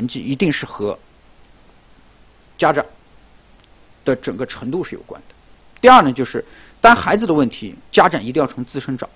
[0.00, 0.98] 成绩一定是和
[2.56, 2.82] 家长
[4.02, 5.34] 的整个程度是有关的。
[5.82, 6.42] 第二呢，就是
[6.80, 9.06] 当孩子的问题，家长一定要从自身找，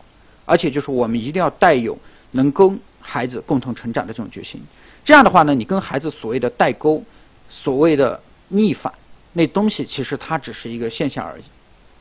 [0.44, 1.98] 而且就是我们一定要带有
[2.32, 4.60] 能跟孩子共同成长的这种决心。
[5.06, 7.02] 这样的话呢，你跟孩子所谓的代沟、
[7.48, 8.92] 所谓的逆反，
[9.32, 11.44] 那东西其实它只是一个现象而已。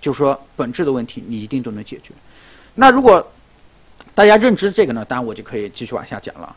[0.01, 2.13] 就是说，本质的问题你一定都能解决。
[2.75, 3.31] 那如果
[4.13, 6.53] 大家认知这个呢，当然我就可以继续往下讲了。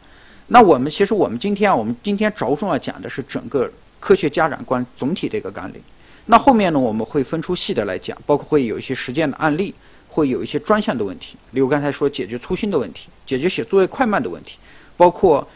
[0.49, 5.81] 那我们其实我们今天啊，我们今天着重要讲的是整个科学家长观总体的一个纲领。
[6.27, 9.75] 那后面呢，我们会分出细的来讲，包括会有一些实践的案例，
[10.09, 14.57] 会有一些专项的问题，例如刚才说解决粗心的问题，解决写作业快慢的问题，
[14.97, 15.49] 包括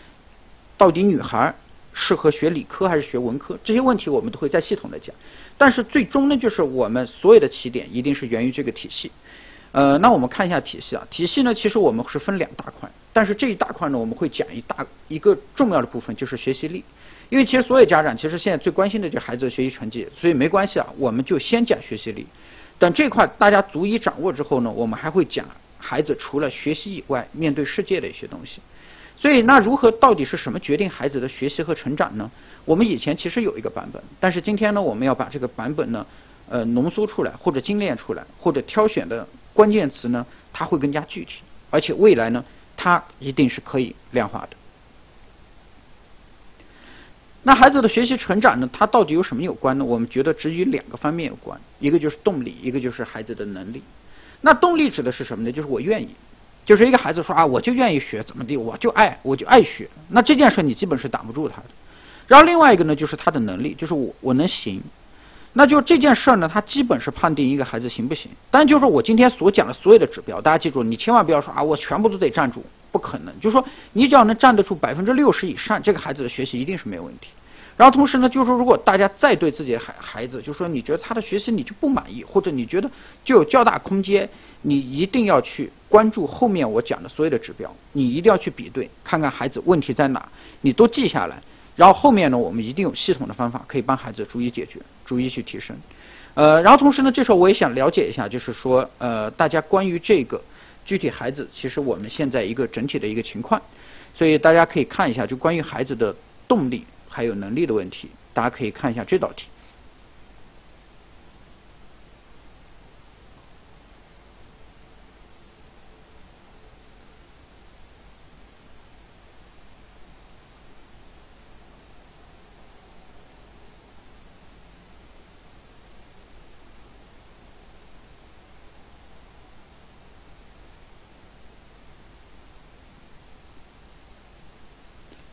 [0.76, 1.54] 到底女孩
[1.92, 5.14] 适合学理科还是学文科这些问题，我们都会再系统的讲。
[5.56, 9.10] 但是最终呢，就是我们所有的起点一定是源于这个体系。
[9.72, 16.84] 呃，那我们看一下体系啊，体系呢，其实我们是分两大块，但是这一大块呢，我们会讲一大一个重要的部分就是学习力，
[17.28, 22.26] 因为其实所有家长其实现在最关心的就是孩子的学习成绩，所以没关系啊，我们就先讲学习力。
[22.78, 25.46] 等这块大家足以掌握之后呢，我们还会讲
[25.78, 28.60] 孩子除了学习以外，面对世界的一些东西。
[29.16, 32.30] 所以，那如何到底是什么决定孩子的学习和成长呢？
[32.64, 36.06] 我们以前其实有一个版本，但是今天呢，我们要把这个版本呢，
[36.48, 42.44] 呃，浓缩出来，或者精炼出来，或者挑选的关键词呢，它会更加具体，而且未来呢，
[42.76, 44.56] 它一定是可以量化的。
[47.42, 49.84] 那孩子的学习成长呢，它到底有什么有关呢？
[49.84, 53.82] 我们觉得只与两个方面有关，一个就是动力，一个就是孩子的能力。
[54.42, 55.50] 那动力指的是什么呢？
[55.50, 56.10] 就是我愿意。
[56.66, 59.88] 就是一个孩子说啊，我就愿意学，怎么地，我就爱，我就爱学。
[60.08, 61.64] 那这件事你基本是挡不住他的。
[62.28, 64.80] 然后另外一个呢，就是他的能力，就是我我能行。
[65.52, 68.30] 那就这件事儿呢，他基本是判定一个孩子行不行。
[68.50, 73.34] 但就是我今天所讲的所有的指标，大家记住，你千万不要说啊，我全部都得站住，不可能。
[73.40, 77.30] 就是说，你只要能站得住百分之六十以上，这个孩子的学习一定是没有问题。
[77.76, 82.88] 然后同时呢，就是说，如果大家再对自己的孩孩子，就说你觉得他的学习你就不满意，或者你觉得
[83.24, 84.28] 就有较大空间。
[84.62, 90.28] 你一定要去关注后面我讲的所有的指标，你一定要去比对，看看孩子问题在哪，
[90.60, 91.42] 你都记下来。
[91.80, 95.74] 然后后面呢，我们一定有系统的方法可以帮孩子逐一解决，逐一去提升。
[96.34, 100.38] 呃，然后同时呢，这时候我也想了解一下，就是说，呃，大家关于这个
[100.84, 103.58] 具体孩子，其实我们现在一个整体的一个情况，
[104.14, 106.14] 所以大家可以看一下，就关于孩子的
[106.46, 109.46] 动力还有能力的问题，大家可以看一下这道题。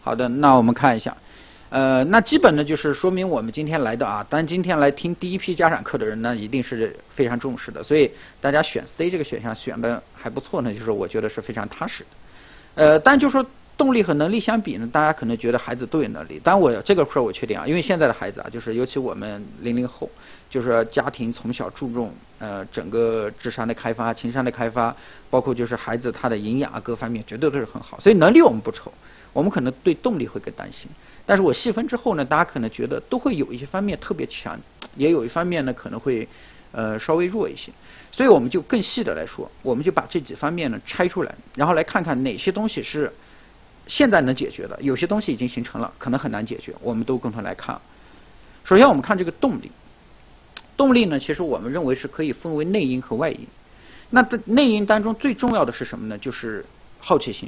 [0.07, 1.13] 好的，那我们看一下，
[1.69, 8.09] 呃，那基本呢就是说明我们今天来的啊，但今天来听第一批家长课的人呢，一定是非常重视的，所以
[8.40, 12.09] 大家选 C 这个选项选的还不错呢，就是我觉得是非常踏实的。
[12.75, 13.45] 呃，但就说
[13.75, 20.09] 动力和能力相比呢，大家可能觉得孩子都有能力，但我这个事儿我确定啊，因为现在的孩子啊，就是尤其我们零零后，
[20.50, 24.95] 就是家庭从小注重呃整个智商的开发、情商的开发，
[25.29, 28.89] 包括就是孩子他的营养啊各方面绝对都是很好，所以能力我们不愁。
[29.37, 30.89] 我们可能对动力会更担心，
[31.23, 34.59] 但是我细分之后呢，大家可能觉得都会有一些方面特别强，
[34.95, 36.27] 也有一方面呢可能会
[36.71, 37.71] 呃稍微弱一些，
[38.11, 43.13] 所以我们就更细的来说，我们就把这几方面呢拆出来，然后来看看哪些东西是
[43.85, 47.79] 现在能解决的，有些东西已经形成了，可能很难解决，我们都共同来看。
[48.63, 49.71] 首先我们看这个动力，
[50.75, 53.45] 动力呢其实我们认为是可以分为内因和外因，
[54.09, 56.17] 那在内因当中最重要的是什么呢？
[56.17, 56.65] 就是
[56.97, 57.47] 好奇心。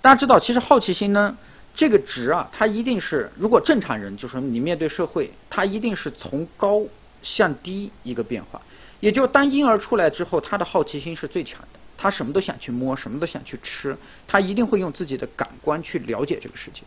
[0.00, 1.36] 大家知道，其实好奇心呢，
[1.74, 6.82] 这个值啊，它一定是如果正常人，就是你面对社会，它一定是从高
[7.22, 8.60] 向低一个变化。
[9.00, 16.82] 也就当婴儿出来之后，他的好奇心是最强的，他什么都想去摸，什么都想去吃，他一定会用自己的感官去了解这个世界。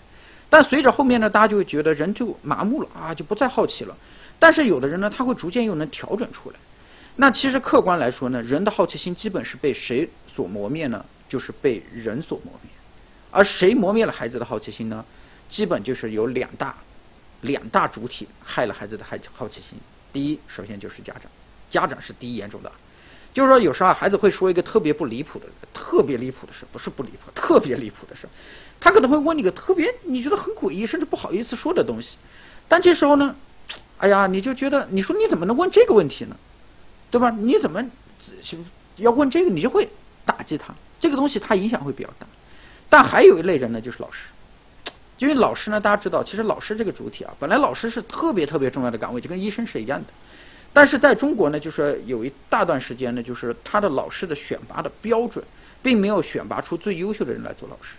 [0.50, 3.96] 但随着后面呢，大家就会觉得人就麻木了啊，就不再好奇了。
[4.40, 6.57] 但是有的人呢，他会逐渐又能调整出来。
[7.16, 11.06] 那其实客观来说呢，人的好奇心基本是被谁所磨灭呢？
[11.30, 12.72] 就是被人所磨灭。
[13.31, 15.04] 而谁磨灭了孩子的好奇心呢？
[15.50, 16.75] 基本就是有两大
[17.42, 19.80] 两大主体害了孩子的好好奇心。
[20.13, 21.24] 第一，首先就是家长，
[21.69, 22.72] 家长是第一严重的。
[23.33, 28.28] 就是说，有时候，孩子会说一个特别不离谱的、特别离谱的事，不是不离谱，特别离谱的事。
[28.80, 32.18] 他可能会问你个特别你觉得很诡异，甚至不好意思说的东西。
[32.68, 33.36] 但这时候呢，
[33.98, 36.36] 哎呀，你就觉得你说你怎么能问这个问题呢？
[37.10, 37.30] 对吧？
[37.30, 37.81] 你怎么
[38.98, 39.50] 要问这个？
[39.50, 39.88] 你就会
[40.25, 40.74] 打击他。
[41.00, 42.28] 这个东西它影响会比较大。
[42.92, 44.20] 但还有一类人呢，就是老师。
[45.18, 50.08] 因为老师呢，大家知道，其实老师这个主体啊，本来老师是特别特别重要的岗位，就跟医生是一样的。
[50.74, 55.46] 但是在中国呢，就是有一大段时间呢，就是他的老师的选拔的标准，
[55.82, 57.96] 并没有选拔出最优秀的人来做老师。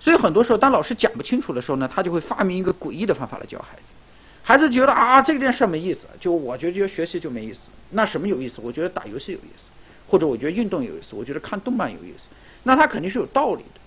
[0.00, 3.82] 所以很多时候，当老师讲不清楚的时候呢，他就会发明一个诡异的方法来教孩子。
[4.42, 7.60] 孩子觉得啊，这件事没意思，就我觉得学习就没意思。
[7.90, 8.60] 那什么有意思？
[8.60, 9.62] 我觉得打游戏有意思，
[10.08, 12.24] 或者我觉得运动有意思，我觉得看动漫有意思。
[12.64, 13.79] 那他肯定是有道理的。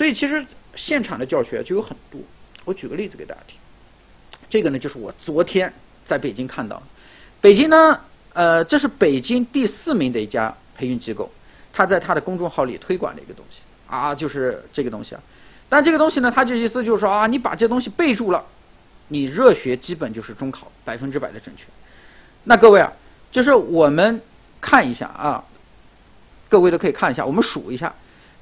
[0.00, 2.18] 所以其实现场的教学就有很多。
[2.64, 3.58] 我举个例子给大家听。
[4.48, 5.70] 这个呢，就是我昨天
[6.06, 6.82] 在北京看到的，
[7.42, 8.00] 北京呢，
[8.32, 11.30] 呃，这是北京第四名的一家培训机构，
[11.70, 15.20] 他在他的公众号里推广的一个东西啊，就是这个东西啊。
[15.68, 18.42] 但这个东西呢，他就意思就是说啊，你把这东西备注了，
[19.08, 21.64] 你热学基本就是中考百分之百的正确。
[22.44, 22.90] 那各位啊，
[23.30, 24.22] 就是我们
[24.62, 25.44] 看一下啊，
[26.48, 27.94] 各位都可以看一下，我们数一下。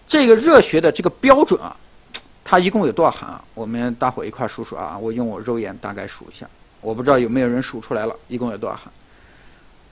[0.09, 1.77] 这个热学的这个标准啊，
[2.43, 3.45] 它一共有多少行啊？
[3.55, 4.97] 我们大伙一块数数啊！
[4.99, 6.49] 我用我肉眼大概数一下，
[6.81, 8.91] 我不知道有没有人数出来了，一共有多少行？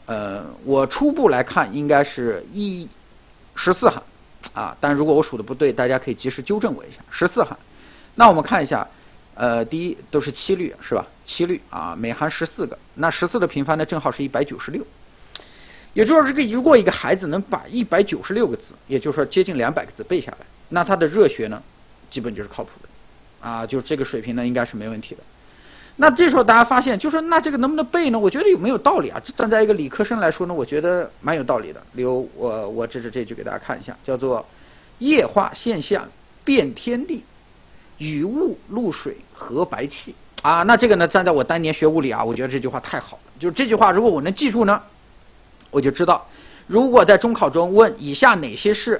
[0.06, 2.88] 呃，我初步来看应该是一
[3.54, 4.02] 十四行
[4.54, 6.98] 啊，但如果我数的不对，大家可以及时纠正我一下。
[7.10, 7.54] 十四行，
[8.14, 8.86] 那我们看一下，
[9.34, 11.04] 呃，第一都是七律是吧？
[11.26, 14.82] 七律啊，每行十四个，那十四的平方呢，正好是一百九十六。
[15.96, 20.38] 也就是说，这个如果一个孩子能把一百九十六个字，也就是说接近两百个字背下来，
[20.68, 21.62] 那他的热学呢，
[22.10, 22.88] 基本就是靠谱的，
[23.48, 25.22] 啊，就这个水平呢，应该是没问题的。
[25.96, 28.18] 那这时候大家发现，就说那这个能不能背呢？
[28.18, 29.18] 我觉得有没有道理啊？
[29.34, 31.80] 站在一个理科生来说呢，我觉得蛮有道理的。
[31.94, 34.44] 留我我指指这句给大家看一下，叫做
[35.00, 36.06] “液化现象
[36.44, 37.24] 变天地，
[37.96, 40.14] 雨雾露水合白气”。
[40.42, 43.22] 啊，那这个呢，站在我当年学物理啊，我觉得这句话太好了。
[43.40, 44.78] 就是这句话，如果我能记住呢？
[45.76, 46.26] 我就知道，
[46.66, 48.98] 如果在中考中问以下哪些是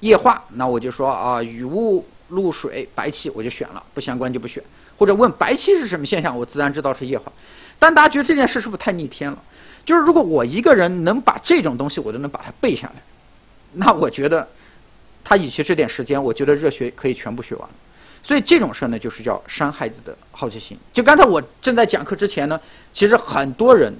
[0.00, 4.62] 液化，那我就说啊，雨雾、露水、白气，我就选了，不相关就不选。
[4.98, 7.32] 或者问白气是什么现象，我自然知道是液化。
[7.78, 9.38] 但大家觉得这件事是不是太逆天了？
[9.86, 13.02] 就是如果我一个人能把这种东西我都能把它背下来，
[13.72, 14.46] 那我觉得
[15.24, 17.66] 他以其这点时间，我觉得热学可以全部学完。
[18.22, 20.76] 所以这种事呢，就是叫伤孩子的好奇心。
[20.92, 22.60] 就刚才我正在讲课之前呢，
[22.92, 23.96] 其实很多人。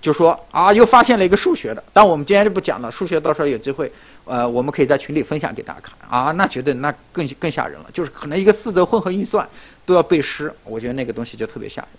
[0.00, 2.90] 就说啊，又发现了一个数学的，但我们今天就不讲了。
[2.90, 3.90] 数学到时候有机会，
[4.24, 6.30] 呃，我们可以在群里分享给大家看啊。
[6.32, 9.46] 那绝对那更更吓人了，就是可能一个四则混合运算
[9.84, 11.90] 都要背诗，我觉得那个东西就特别吓人。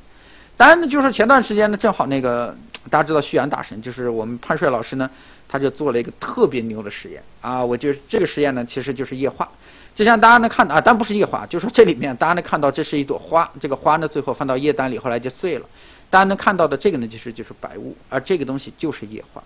[0.56, 2.56] 当然呢，就是前段时间呢，正好那个
[2.90, 5.10] 大家知道旭阳大神，就是我们潘帅老师呢，
[5.48, 7.64] 他就做了一个特别牛的实验啊。
[7.64, 9.48] 我就这个实验呢，其实就是液化，
[9.94, 15.66] 就像大家能看到啊，但不是液化，就是说这里面大家能看到这是一朵花，这个花呢最后放到液氮里，后来就碎了。
[16.10, 19.44] 大家能看到的这个呢，就是就是白雾，而这个东西就是液化。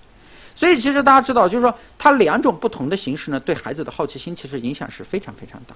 [0.56, 5.76] 所以其实大家知道，就是说它两种不同的形式呢，对孩子的好奇心其实影响是非常非常大。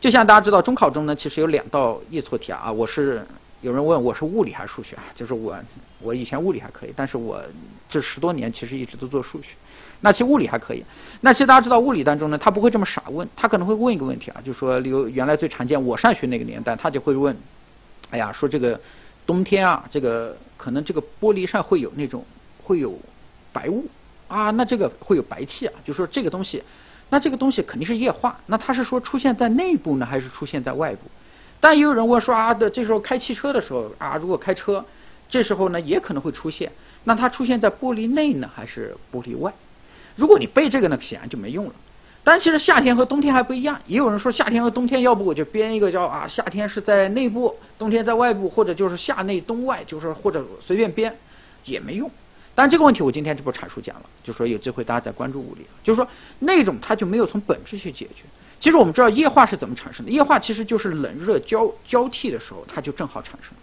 [0.00, 2.70] 就像大家知道，中考中呢，其实有两道易错题啊。
[2.70, 3.26] 我是
[3.60, 5.02] 有人问我是物理还是数学啊？
[5.16, 5.58] 就是我
[6.00, 7.42] 我以前物理还可以，但是我
[7.90, 9.48] 这十多年其实一直都做数学。
[10.00, 10.84] 那其实物理还可以。
[11.20, 17.36] 那其实大家知道，物理当中呢，他不会这么傻问，他可能会问一个问题啊，就说，例如原来最常见，我上学那个年代，他就会问，
[18.10, 18.80] 哎呀，说这个。
[19.26, 22.24] 冬天啊，这个可能这个玻璃上会有那种
[22.62, 22.98] 会有
[23.52, 23.86] 白雾
[24.28, 26.62] 啊，那这个会有白气啊，就说这个东西，
[27.10, 31.00] 那这个东西肯定是液化，那它是说出现在内部呢，还是出现在外部？
[31.60, 34.84] 但也有人问说啊，的这时候开汽车的时候啊，如果开车，
[35.28, 36.70] 这时候呢也可能会出现，
[37.04, 39.52] 那它出现在玻璃内呢，还是玻璃外？
[40.16, 41.74] 如果你背这个呢，显然就没用了。
[42.26, 51.14] 但其实夏天和冬天还不一样，也有人说夏天和冬天，要不我就编一个叫啊，夏天是在内部，冬天在外部，或者就是夏内冬外，就是或者随便编
[51.66, 52.10] 也没用。
[52.54, 58.22] 但这个问题我今天就不阐述讲了，就说有机会大家再关注物理，就是说那种它就没有从本质去解决。
[58.58, 63.58] 其实我们知道液化是怎么产生的，液化其实就是冷热交交替的时候，它就正好产生了。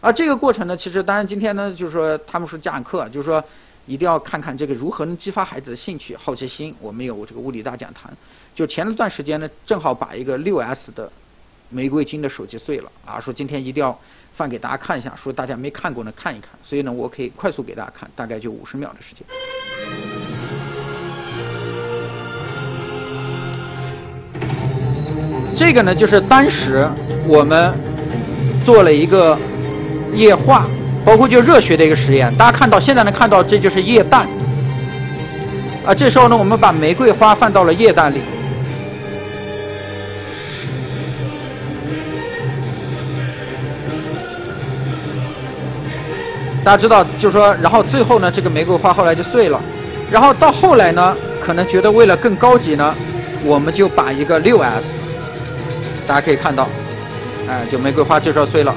[0.00, 3.44] 而这个过程呢，其实当然今天呢，就是说他们说讲课，就是说。
[3.86, 6.74] 一定要看看这个如何能激发孩子的兴趣、好奇心。
[6.80, 8.10] 我们有这个物理大讲堂，
[8.54, 11.10] 就前一段时间呢，正好把一个六 S 的
[11.68, 13.98] 玫瑰金的手机碎了啊，说今天一定要
[14.34, 16.50] 放给大家看一下，说大家没看过呢看一看。
[16.62, 19.26] 所以呢，我可以快速给大家看，大概就五十秒的时间。
[25.56, 26.88] 这个呢，就是当时
[27.28, 27.72] 我们
[28.64, 29.38] 做了一个
[30.14, 30.66] 液化。
[31.04, 34.26] 包括就热学的一个实验，大家看到现在能看到，这就是液氮
[35.84, 35.94] 啊。
[35.94, 38.22] 这时候呢，我们把玫瑰花放到了液氮里，
[46.64, 49.60] 大家知道，就是说，然后最后呢，这个玫瑰花后来就碎了。
[50.10, 52.94] 然后到后来呢，可能觉得为了更高级呢，
[53.44, 54.84] 我们就把一个六 S，
[56.06, 56.66] 大家可以看到，
[57.46, 58.74] 哎，就玫瑰花这时候碎了。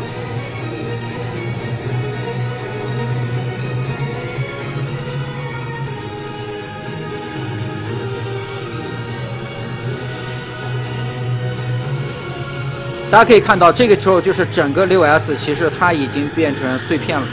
[13.10, 17.26] 大家可以看到，这个时候就是整个六 S 其实它已经变成碎片了。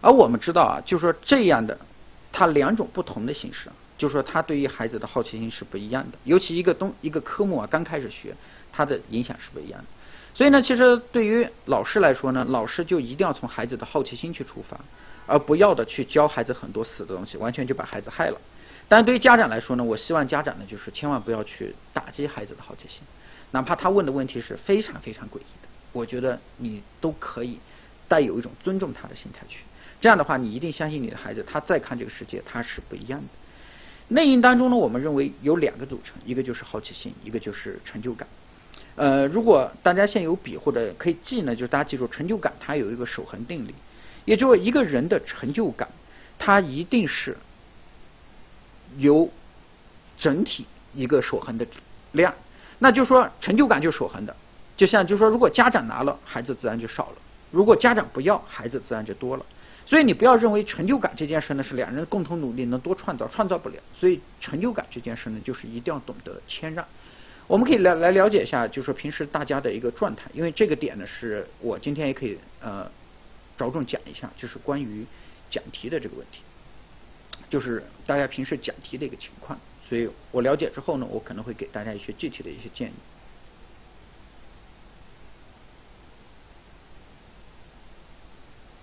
[0.00, 1.78] 而我们知道啊，就是说这样的，
[2.32, 6.16] 它两种不同的形式，就是说它对于孩子的好奇心是不一样的。
[6.24, 8.34] 尤其一个东一个科目啊，刚开始学，
[8.72, 9.86] 它的影响是不一样的。
[10.34, 14.80] 所以呢，其实对于老师来说呢，老师就一定要从孩子的好奇心去出发，
[15.26, 18.40] 而不要的去教孩子很多死的东西，完全就把孩子害了。
[18.86, 23.00] 但对于家长来说呢，我希望家长呢，就是千万不要去打击孩子的好奇心，
[23.50, 27.58] 哪怕他问的问题是非常非常诡异的，我觉得你都可以
[28.06, 29.60] 带有一种尊重他的心态去。
[30.00, 33.26] 这样的话，你一定相信你的孩子，他再看这个世界，他是不一样的。
[34.08, 38.28] 内因当中呢，我们认为有两个组成，一个就是好奇心，一个就是成就感。
[38.96, 43.74] 呃，如果大家现有笔或者可以记呢，就是大家记住，成就感它有一个守恒定律，
[44.26, 45.88] 也就是一个人的成就感，
[46.38, 47.36] 它一定是。
[48.98, 49.30] 由
[50.18, 51.66] 整体一个守恒的
[52.12, 52.34] 量，
[52.78, 54.36] 那就说成就感就守恒的，
[54.76, 57.16] 就像就说如果家长拿了，孩子自然就少了；
[57.50, 59.44] 如果家长不要，孩子自然就多了。
[59.86, 63.76] 所以你不要认为成就感这件事呢是两人共同努力能多创造，创造不了。
[63.98, 66.84] 所以成就感这件事呢，就是一定要懂得谦让。
[67.46, 72.90] 我们可以来来了解一下，就是平时大家的一个状态，因为这个点呢是我今天也可以呃
[73.58, 75.04] 着重讲一下，就是关于
[75.50, 76.40] 讲题的这个问题。
[77.50, 82.94] 就是大家平时讲题的一个情况，所以我了解之后呢，我可能会给大家一些具体的一些建议。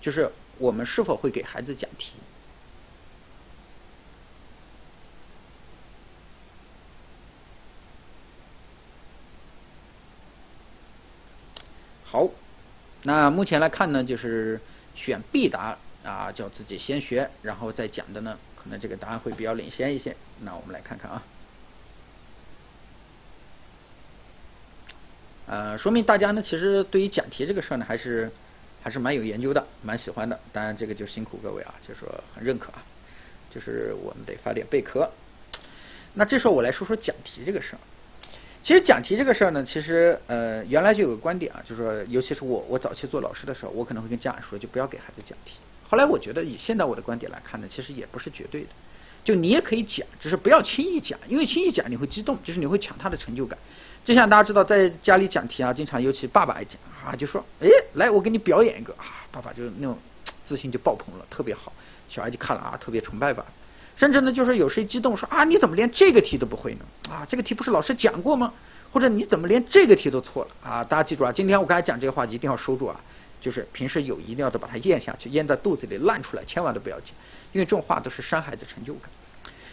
[0.02, 2.14] 就是我们是否会给孩子讲题？
[12.04, 12.28] 好，
[13.04, 14.60] 那目前来看呢，就是
[14.96, 18.38] 选 B 答啊，叫自己先学，然后再讲的呢。
[18.64, 21.24] 可能这个答案会比较领先一些，那我们来看看啊，
[25.48, 28.32] 呃，说明大家呢其实对于讲题这个事儿呢还是
[28.84, 30.40] 还是蛮有研究的，蛮喜欢的。
[30.54, 32.84] 当然这个就辛苦各位啊，就说很认可啊，
[33.50, 35.10] 就是我们得发点备课。
[36.14, 37.80] 那这时候我来说说讲题这个事儿。
[38.64, 45.58] 其实讲题这个事儿呢，其实呃原来就有个观点啊，就是说尤其是我我早期做老师的时候，我可能会跟家长说，就不要给孩子讲题。
[45.92, 48.70] 后来我觉得以现在我的观点来看呢，其实也不是绝对的，
[49.26, 53.60] 就你也可以讲，只是不要轻易讲，因为轻易讲你会激动，就是你会抢他的成就感。
[54.06, 59.98] 就像大家知道，在家里讲题啊，经常尤其爸爸爱讲啊，就说，哎，来我给你表演一个啊，爸爸就那种
[60.48, 61.74] 自信就爆棚了，特别好，
[62.08, 63.46] 小孩就看了啊，特别崇拜吧。
[63.98, 66.86] 甚至呢，就是有谁激动说啊，你怎么连这个题都不会呢？
[67.10, 68.54] 啊，这个题不是老师讲过吗？
[68.94, 70.52] 或者你怎么连这个题都错了？
[70.64, 72.98] 啊，大家记住啊，今天我刚才讲这个话一定要收住啊。
[73.42, 77.08] 就是平时有一定要的把它咽下去，咽在肚子里烂出来，千万都不要讲，
[77.52, 79.10] 因为这种话都是伤孩子成就感。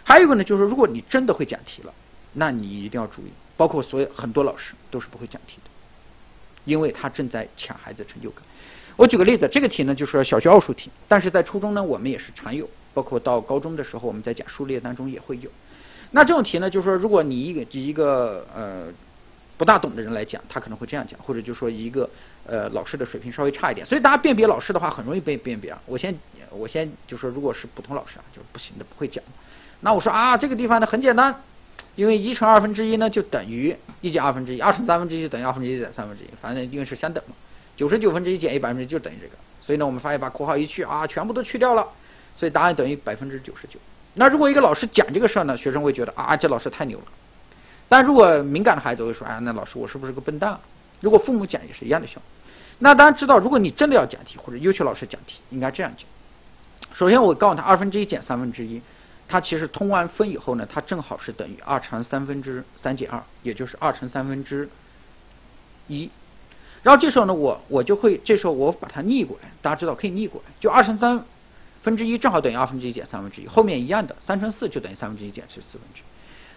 [0.03, 1.93] 还有一个呢，就是如果你真的会讲题了，
[2.33, 5.71] 那你一定要注意，包括所有很多老师都是不会讲题的，
[6.65, 8.43] 因为他正在抢孩子成就感。
[8.97, 15.51] 我举个例子，这个题呢就是小学奥数题，但是在初中呢我们也是常有，包括到高中的时候我们在讲数列当中也会有。
[16.13, 18.93] 那这种题呢，就是说如果你一个一个呃。
[19.59, 22.09] 不大懂的人来讲，他可能会这样讲，或者就说一个
[22.47, 25.83] 呃老师的水平稍微差一点，所以大家辨别老师的话很容易被辨别啊。
[25.85, 26.17] 我先
[26.50, 29.23] 我先就说，如果是普通老师啊，就不行的，不会讲。
[29.81, 31.35] 那我说啊，这个地方呢很简单，
[31.97, 37.35] 因为一乘二分之一呢就等于一减二分之一，二乘三分之一等于二分之一减三分之一，反正因为是相等嘛。
[37.77, 41.87] 九十九分之一减一百分之一就等于这个，所以呢我们发现把括号一去啊，全部都去掉了，
[42.37, 43.79] 所以答案等于百分之九十九。
[44.15, 47.05] 那如果一个老师讲这个事儿呢，学生会觉得啊，这老师太牛了。
[47.88, 50.59] 但如果敏感的孩子会说：“哎呀，那老师，我是不是个笨蛋？”
[51.00, 52.23] 如果父母讲也是一样的效果。
[52.80, 56.07] 那当然知道，如果你真的要讲题或者优秀老师讲题，应该这样讲。
[56.95, 58.80] 首先，我告诉他二分之一减三分之一，
[59.26, 64.68] 它其实通完分以后呢，它正好是等于二乘三分之三减二，也就是二乘三分之
[65.87, 66.11] 一。
[66.83, 71.25] 然后这时候呢，我我就会这时候我把它逆过来，大家知道可以逆过来，就二乘三
[71.83, 76.04] 分之一正好等于二分之一减三分之一，后面一样的三乘四就等于三分之一减去四分之一。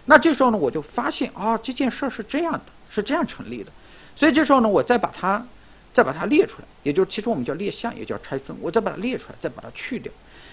[0.04, 3.70] 那这时候呢，我就发现啊，这件事是这样的，是这样成立的。
[4.16, 5.46] 所以这时候呢，我再把它
[5.94, 8.56] 再把它列出来，也就是其实我们叫列项，也叫拆分。
[8.60, 10.12] 我再把它列出来，再把它去掉。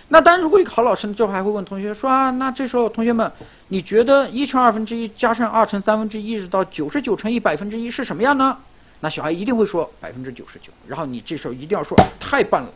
[0.10, 3.32] 那当然，如果一个好老师呢，最后还会问同学说啊，那这时候同学们，
[3.68, 8.58] 你觉得一乘二分之一加上二乘三分之，一直到九十九乘以百分之一是什么样呢？
[9.02, 10.72] 那小孩一定会说百分之九十九。
[10.88, 12.72] 然后你这时候一定要说太棒了，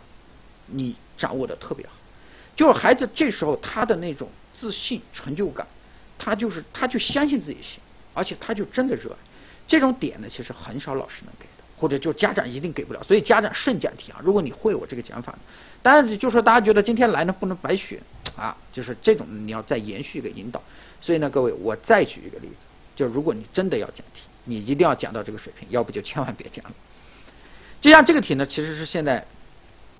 [0.67, 1.93] 你掌握的特别好。
[2.55, 5.65] 就是孩子这时候他的那种自信、成就感。
[6.17, 7.79] 他就是，他就相信自己行，
[8.13, 9.17] 而且他就真的热爱。
[9.67, 13.01] 这种点呢，其实很少老师能给的，或者就家长一定给不了。
[13.03, 14.19] 所以家长慎讲题啊。
[14.23, 15.37] 如果你会我这个讲法，
[15.81, 18.01] 当然就说大家觉得今天来呢不能白学
[18.35, 20.61] 啊，就是这种你要再延续一个引导。
[21.01, 22.65] 所以呢，各位我再举一个例子，
[22.95, 26.71] 就如果你真的要讲题，你一定要讲到这个水平，要不就千万别讲了。
[27.81, 29.25] 就像这个题呢，其实是现在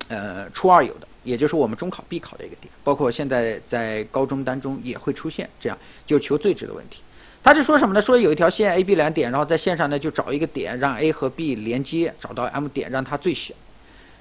[0.08, 5.76] 呃初二有的，也就是我们中考必考的一个点，包括现在在高中当中也会出现这样
[6.06, 7.00] 就求最值的问题。
[7.42, 8.00] 他是说什么呢？
[8.00, 13.54] 说有一条线 A、B 两点，然后在线上呢就找一个点，让 A 和 B 连接，找到 M 点，让它最小。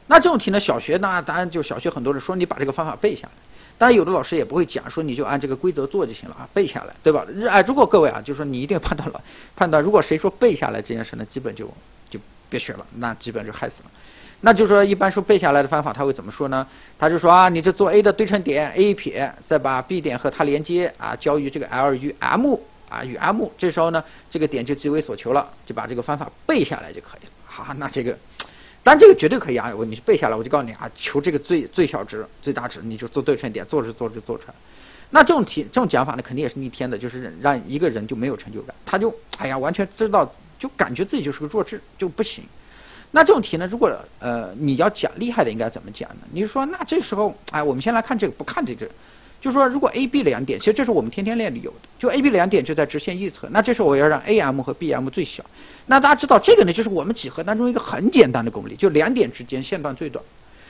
[0.07, 3.31] 那这种题呢，小学呢，当然就小学很多人说你把这个方法背下来，
[3.77, 7.25] 当然有的老师也不会讲，说你就按这个规则做就行了啊，背下来，对吧？
[7.49, 9.21] 哎，如果各位啊，就说你一定判断了，
[9.55, 11.65] 判断如果谁说背下来这件事呢，基本就
[12.09, 12.19] 就
[12.49, 13.91] 别学了，那基本就害死了。
[14.45, 16.67] 那就是说一般说背下来的方法他会怎么说呢？
[16.99, 22.59] 他就说啊，你这做 A 的对称点 A 撇，再把 B 点和它连接啊，交于这个 L 与 M
[22.89, 27.31] 啊与 M，这时候呢，这个点就即为所求了，就把这个方法背下来就可以了。
[27.45, 28.17] 好，那这个。
[28.85, 29.71] 但这个绝对可以啊！
[29.73, 34.53] 我你背下来，我就告诉你啊，求这个最最小值、最大值，你就做对称点，做着做着做出来。
[35.11, 42.43] 那这种题、这种讲法呢，肯定也是逆天的，就是让一个人就没有成就感，他就哎呀，完全知道，就感觉自己就是个弱智，就不行。
[43.15, 46.21] 那这种题呢，如果呃你要讲厉害的，应该怎么讲呢？
[46.31, 48.89] 你说那这时候，哎，我们先来看这个，不看这个。
[49.39, 55.43] 就是说，如果 A、B 两点，其实这是我们天天练里有的，就 A、B 两点就在直线一侧，那这时候我要让 A M 和 B M 最小。
[55.85, 60.23] 那大家知道这个呢，就是我们几何当中一个很简单的公理，就两点之间线段最短。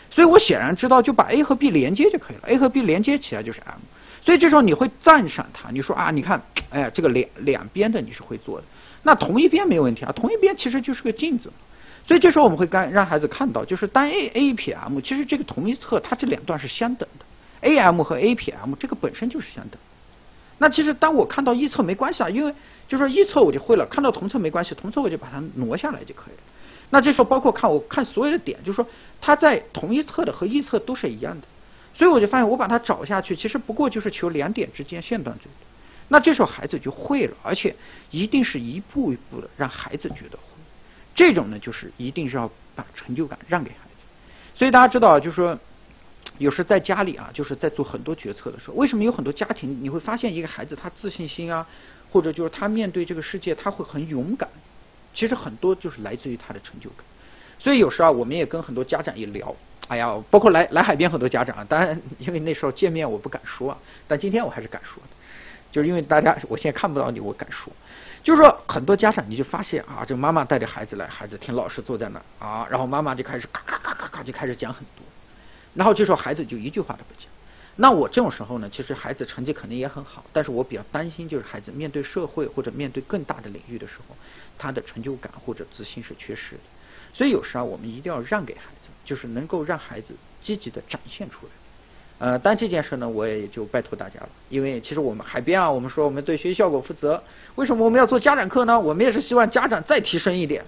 [0.10, 3.80] 所以我显然知道，就把 A 和 B 连接就可以了，A 和 B 连接起来就是 M。
[4.26, 8.66] 所以这时候你会赞赏他，你说啊，你看，哎呀，这个两两边的你是会做的，
[9.04, 11.52] 那同一边没有问题啊，同一边其实就是个镜子。
[12.05, 17.25] 所以这时候我们会干让孩子看到，就是当 A A 撇 M，其实这个同一侧它这两段是相等的。
[17.62, 19.79] A M 和 A P M 这个本身就是相等。
[20.57, 22.53] 那其实当我看到一侧没关系啊，因为
[22.89, 26.41] 就说一侧我就会了，看到同侧没关系，同侧我就把它挪下来就可以了。
[26.89, 28.85] 那这时候包括看我看所有的点，就是说
[29.22, 31.48] 它在同一侧的和一侧都是一样的，
[31.94, 35.55] 所以我就发现我把它找下去，其实不过就是求两点之间线段最短。
[36.09, 37.74] 那这时候孩子就会了，而且
[38.11, 40.37] 一定是一步一步的让孩子觉得。
[41.16, 44.06] 这种呢，就是一定是要把成就感让给孩子。
[44.56, 45.58] 所以大家知道，就是说。
[46.40, 51.68] 有时在家里啊，就是在做很多决策的时候，为什么有很多家庭你会发现一个孩子他自信心啊，
[52.12, 54.50] 或者就是他面对这个世界他会很勇敢，
[55.14, 57.06] 其实很多就是来自于他的成就感。
[57.60, 59.56] 所以有时啊，我们也跟很多家长也聊，
[59.90, 65.10] 哎呀，包括来来海边很多家长啊，当然因为那时候见面我不敢说啊，但今天我还是敢说的，
[65.74, 67.74] 就是因为大家我现在看不到你，我敢说，
[68.24, 75.03] 就是说很多家长你就发现啊，这妈妈带着孩子来，孩子听老师坐在那啊，然后妈妈就开始咔咔咔咔咔就开始讲很多。
[75.74, 77.25] 然后这时候孩子就一句话都不讲，
[77.75, 84.16] 那我这种时候呢，其实孩子成绩肯定也很好，但是我比较担心就是孩子面对社会或者面对更大的领域的时候，
[84.59, 86.62] 他的成就感或者自信是缺失的。
[87.16, 91.51] 所以有时候我们一定要让给孩子，就是能够让孩子积极的展现出来。
[92.24, 97.22] 呃，但这件事呢，我也就拜托大家了，因为其实我们海边啊，我们说我们对学习效果负责，
[97.55, 98.79] 为什么我们要做家长课呢？
[98.79, 100.64] 我们也是希望家长再提升一点。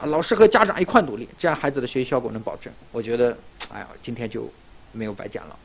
[0.00, 2.72] 啊，老师和家长一块努力，这样孩子的学习效果能保证。
[2.92, 3.36] 我觉得，
[3.72, 4.48] 哎呀，今天就
[4.92, 5.56] 没有白讲了。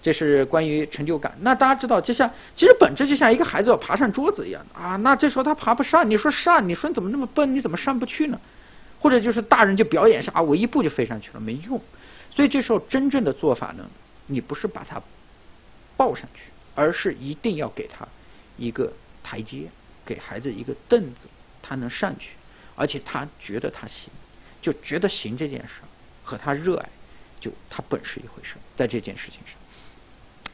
[0.00, 1.30] 这是关于成就感。
[1.42, 4.96] 那大家知道，就像其实本质就像一个孩子要爬上桌子一样啊。
[4.96, 7.54] 那这时候他爬不上，你说上，你说你怎么那么笨？
[7.54, 8.40] 你怎么上不去呢？
[8.98, 11.78] 或者就是大人就表演一下啊，我一步就飞上去了，没用。
[12.30, 13.84] 所以这时候真正的做法呢，
[14.26, 15.02] 你不是把他
[15.96, 16.42] 抱上去，
[16.74, 18.06] 而是一定要给他
[18.56, 19.68] 一个台阶，
[20.04, 21.26] 给孩子一个凳子，
[21.62, 22.30] 他能上去。
[22.78, 24.10] 而且他觉得他行，
[24.60, 25.80] 就觉得行这件事
[26.22, 26.88] 和他热爱，
[27.40, 29.54] 就他本是一回事，在这件事情上。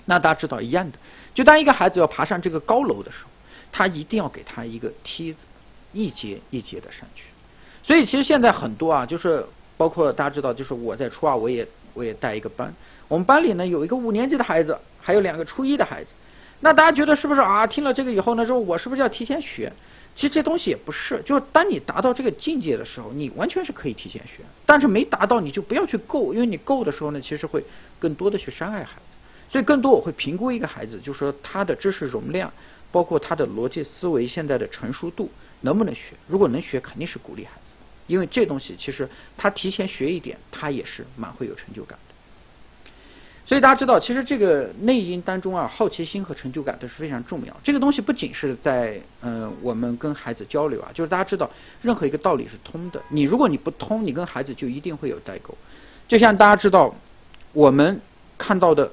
[0.05, 0.99] 那大家知道一样的，
[1.35, 3.31] 就当一个孩子要爬上这个高楼的时候，
[3.73, 5.41] 他一定要给他一个梯子，
[5.93, 7.25] 一节一节的上去。
[7.83, 9.45] 所以其实现在很多啊，就是
[9.77, 12.75] 包括大家知道，就是我在初二，我也我也带一个班，
[13.09, 16.11] 我们班里呢有一个五年级的孩子，还有两个初一的孩子。
[16.61, 17.67] 那大家觉得是不是啊？
[17.67, 19.73] 听了这个以后呢，说我是不是要提前学？
[20.15, 24.43] 其实这东西也不是，就是当你达到这个境界的时候，你完全是可以提前学。
[24.67, 27.65] 但是没达到，你就不要去够，因为你够的时候呢，其实会
[27.99, 29.17] 更多的去伤害孩子。
[29.51, 32.53] 所以更多我会评估一个孩子，就是说他的知识容量，
[32.91, 35.31] 包括他的逻辑思维现在的成熟度
[35.63, 36.15] 能不能学。
[36.29, 37.62] 如果能学，肯定是鼓励孩子，
[38.07, 42.15] 因为这东西其实他提前学一点，他也是蛮会有成就感的。
[43.45, 47.55] 所以大家知道，其实这个内因当中啊，好奇心和成就感都是非常重要。
[47.65, 51.51] 这个东西不仅是在嗯，我们跟孩子交流啊，就是大家知道，
[51.83, 53.03] 任何一个道理是通的。
[53.09, 55.57] 你如果你不通，你跟孩子就一定会有代沟。
[56.07, 56.95] 就像大家知道，
[57.53, 58.01] 我们
[58.39, 58.91] 看到的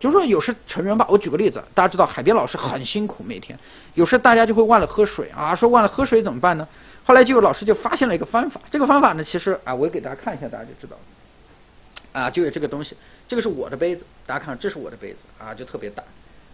[0.00, 3.56] 就是说有时成人吧，我举个例子，大家知道海边老师很辛苦，每天
[3.94, 6.66] 有时大家就会忘了喝水啊，说忘了喝水怎么办呢？
[7.08, 12.20] 后来就有老师就发现了一个方法，这个方法呢，其实啊，我给大家看一下，大家就知道了。
[12.20, 12.94] 啊，就有这个东西，
[13.26, 16.04] 这个是我的杯子，大家看，这是我的杯子啊，就特别大。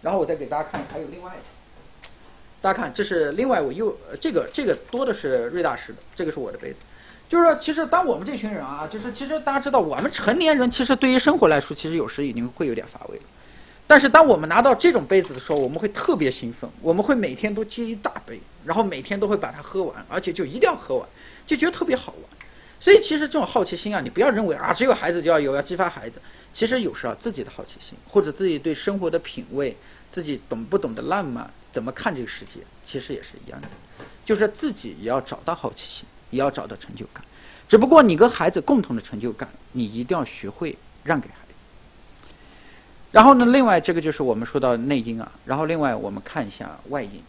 [0.01, 2.09] 然后我再给大家看，还有另外一个，
[2.61, 6.77] 大家看，这是另外我又这个这个多的是瑞大师的，这个是我的杯子。
[7.29, 13.25] 就是说，其实当我们这群人啊，就是其实大家知道，我们成年人其实对于生活来说，其实有时已经会有点乏味了。
[13.87, 21.09] 但是当我们拿到这种杯子的时候，我们会特别兴奋，我们会每天都接一大杯，然后每天都会把它喝完，而且就一定要喝完，
[21.47, 22.23] 就觉得特别好玩。
[22.81, 26.21] 所以其实这种好奇心啊，你不要认为啊，只有孩子就要有，要激发孩子。
[26.53, 29.77] 其实有时候自己的好奇心，或者自己对生活的品味，
[30.13, 33.69] 自己懂不懂得浪漫，怎么看这个世界，其实也是一样的。
[34.25, 37.23] 就是自己也要找到好奇心，也要找到成就感。
[37.69, 41.54] 只不过你跟孩子共同的成就感，你一定要学会让给孩子。
[43.15, 47.23] 然后呢，另外这个就是我们说到内因啊，然后另外我们看一下外因。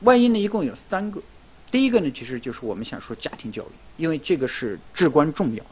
[0.00, 1.22] 外因呢一共有三个。
[1.70, 5.70] 第一个呢，其实就是我们想说家庭教育，因为这个是至关重要的。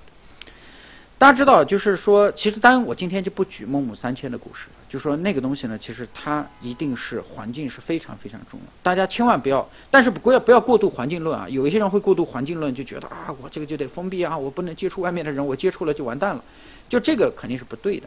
[1.19, 8.67] 大家知道，就是说，其实当然我今天就不举孟母三迁的故事了，就说那个东西呢，其实它一定是环境是非常非常重要。
[8.85, 11.49] 大家千万不要，但是不要不要过度环境论啊。
[11.49, 16.45] 有一些人会过度环境论，就觉得啊，我这个就得封闭啊，我不能接触外面的人，我接触了就完蛋了。
[16.89, 18.07] 就这个肯定是不对的。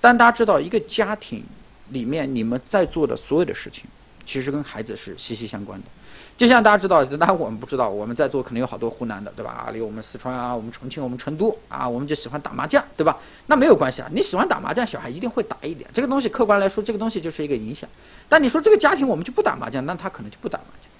[0.00, 1.42] 但大家知道，一个家庭
[1.90, 3.84] 里面你们在做的所有的事情，
[4.26, 5.86] 其实跟孩子是息息相关的。
[6.36, 9.52] 就像大家知道，当然我们不知道，我们在座可能有好多湖南的，对吧？
[9.52, 13.16] 啊，有我们四川啊，我们重庆，我们成都啊，我们就喜欢打麻将，对吧？
[13.46, 15.88] 那没有关系啊，你喜欢打麻将，小孩一定会打一点。
[15.94, 17.88] 这个东西客观来说，这个东西就是一个影响。
[18.28, 20.90] 但你说这个家庭我们就不打麻将，那他可能就不打麻将。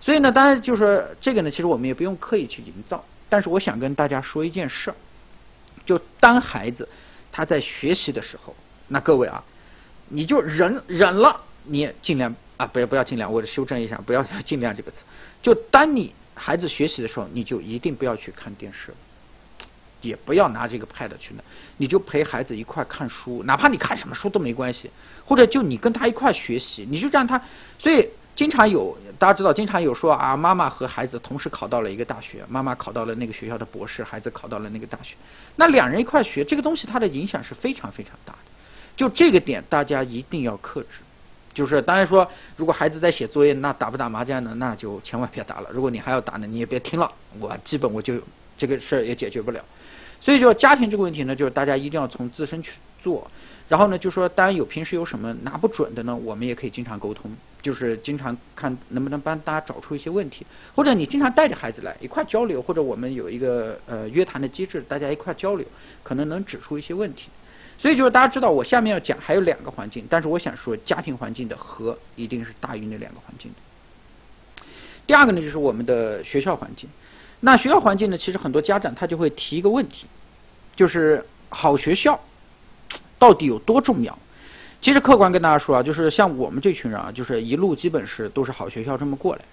[0.00, 3.04] 所以呢，当然就是这个呢，其实我们也不用刻意去营造。
[3.28, 4.94] 但是我想跟大家说一件事儿，
[5.84, 6.88] 就当孩子
[7.34, 8.54] 他在学习的时候，
[8.86, 9.42] 那各位啊，
[10.08, 12.32] 你就忍忍了，你也尽量。
[12.56, 14.98] 啊，不要不要尽量，我修正一下，不要尽量这个词。
[15.42, 18.94] 就当你孩子学习的时候，你就一定不要去看电视，
[20.00, 21.42] 也不要拿这个 pad 去弄，
[21.78, 24.88] 你就陪孩子一块看书，哪怕你看什么书都没关系，
[25.24, 27.42] 或者就你跟他一块学习，你就让他。
[27.80, 35.14] 所以经常有大家知道，经常有说啊，妈妈和孩子同时考到了一个大学，妈妈考到了那个学校的博士，孩子考到了那个大学，
[35.56, 38.38] 那两人一块学，这个东西它的影响是非常非常大的。
[38.96, 40.88] 就这个点，大家一定要克制。
[41.54, 44.52] 就是当然说，如果孩子在写作业，那打不打麻将呢？
[44.56, 45.68] 那就千万别打了。
[45.72, 47.08] 如果你还要打呢，你也别听了。
[47.38, 48.20] 我基本我就
[48.58, 49.64] 这个事儿也解决不了。
[50.20, 53.30] 所以就家庭这个问题呢，就是大家一定要从自身去做。
[53.68, 57.30] 然后呢，就说当然有平时有什么拿不准的呢，我们也可以经常沟通，
[57.64, 60.44] 就是经常看能不能帮大家找出一些问题，
[60.76, 65.66] 或者你经常带着孩子来一块交流，或者我们有一个呃约谈的机制，大家一块交流，
[66.02, 67.30] 可能能指出一些问题。
[67.78, 74.64] 所以就是大家知道，我下面要讲还有两个环境，但是我想说，家庭环境的和一定是大于那两个环境的。
[75.06, 76.88] 第二个呢，就是我们的学校环境。
[77.40, 80.06] 那学校环境呢，其实很多家长他就会提一个问题，
[80.76, 82.20] 就是好学校
[83.18, 84.18] 到底有多重要？
[84.84, 89.46] 其实客观跟大家说啊，就是像我们这群人啊，就是一路基本是都是好学校这么过来的，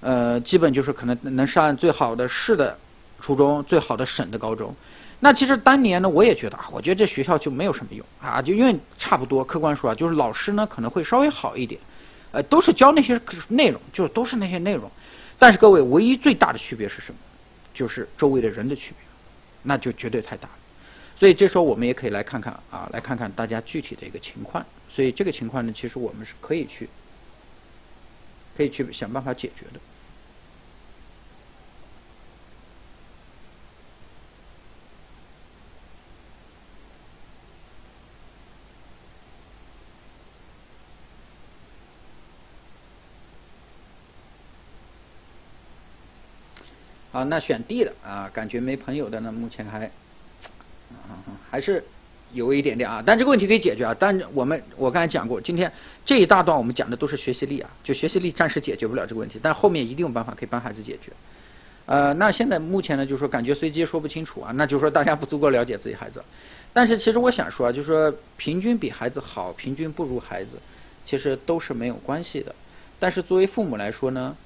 [0.00, 2.76] 呃，基本就是可能能上最好的市的
[3.20, 4.74] 初中，最好的省的高中。
[5.20, 9.44] 那其实当年呢，我也觉得啊，我觉得这学校就没有什么用啊，就因为差不多。
[9.44, 11.80] 客观说啊，就是老师呢可能会稍微好一点，
[12.32, 14.90] 呃，都是教那些内容，就是都是那些内容。
[15.38, 17.18] 但是各位，唯一最大的区别是什么？
[17.72, 19.06] 就是周围的人的区别，
[19.62, 20.54] 那就绝对太大了。
[21.18, 24.64] 所以这时候我们也可以来看看啊，来看看大家具体的一个情况。
[24.88, 26.88] 所以这个情况呢，其实我们是可以去，
[28.56, 29.80] 可以去想办法解决的。
[47.10, 49.90] 啊，那选 D 的啊，感觉没朋友的呢，目前还
[51.50, 51.82] 还是
[52.32, 53.96] 有一点点啊，但这个问题可以解决啊。
[53.98, 55.72] 但我们我刚才讲过，今天
[56.04, 61.10] 这一大段我们讲的都是学习力啊，就学习力暂时解决不了这个问题，但后面一定有办法可以帮孩子解决。
[61.86, 66.22] 呃，那现在目前呢，就是说感觉随机说不清楚啊，那就是说大家不足够了解自己孩子。
[66.74, 70.58] 但是其实我想说啊，就是说平均比孩子好，平均不如孩子，
[71.06, 72.54] 其实都是没有关系的。
[72.98, 74.36] 但是作为父母来说呢，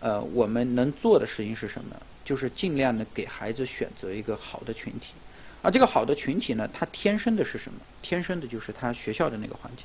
[0.00, 1.94] 呃，我们能做的事情是什么？
[2.24, 5.14] 就是尽量的给孩子选择一个好的群体，
[5.62, 7.78] 而这个好的群体呢，它天生的是什么？
[8.00, 9.84] 天生的就是他学校的那个环境。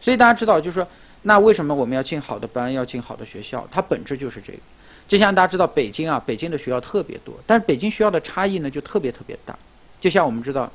[0.00, 0.88] 所以大家知道，就是说，
[1.22, 3.68] 那为什么我们要进好的班，要进好的学校？
[3.70, 4.58] 它本质就是这个。
[5.06, 9.56] 就像大家知道，北京啊，北京的学校特别多，但是北京学校的差异呢，就特别特别大。
[10.00, 10.72] 就像我们知道，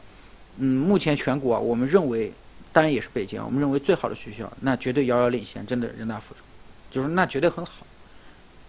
[0.57, 2.31] 嗯，目前全国啊，我们认为
[2.71, 6.43] 当然也是北京，我们认为最好的学校，那绝对遥遥领先，真的人大附中，
[6.91, 7.85] 就是那绝对很好。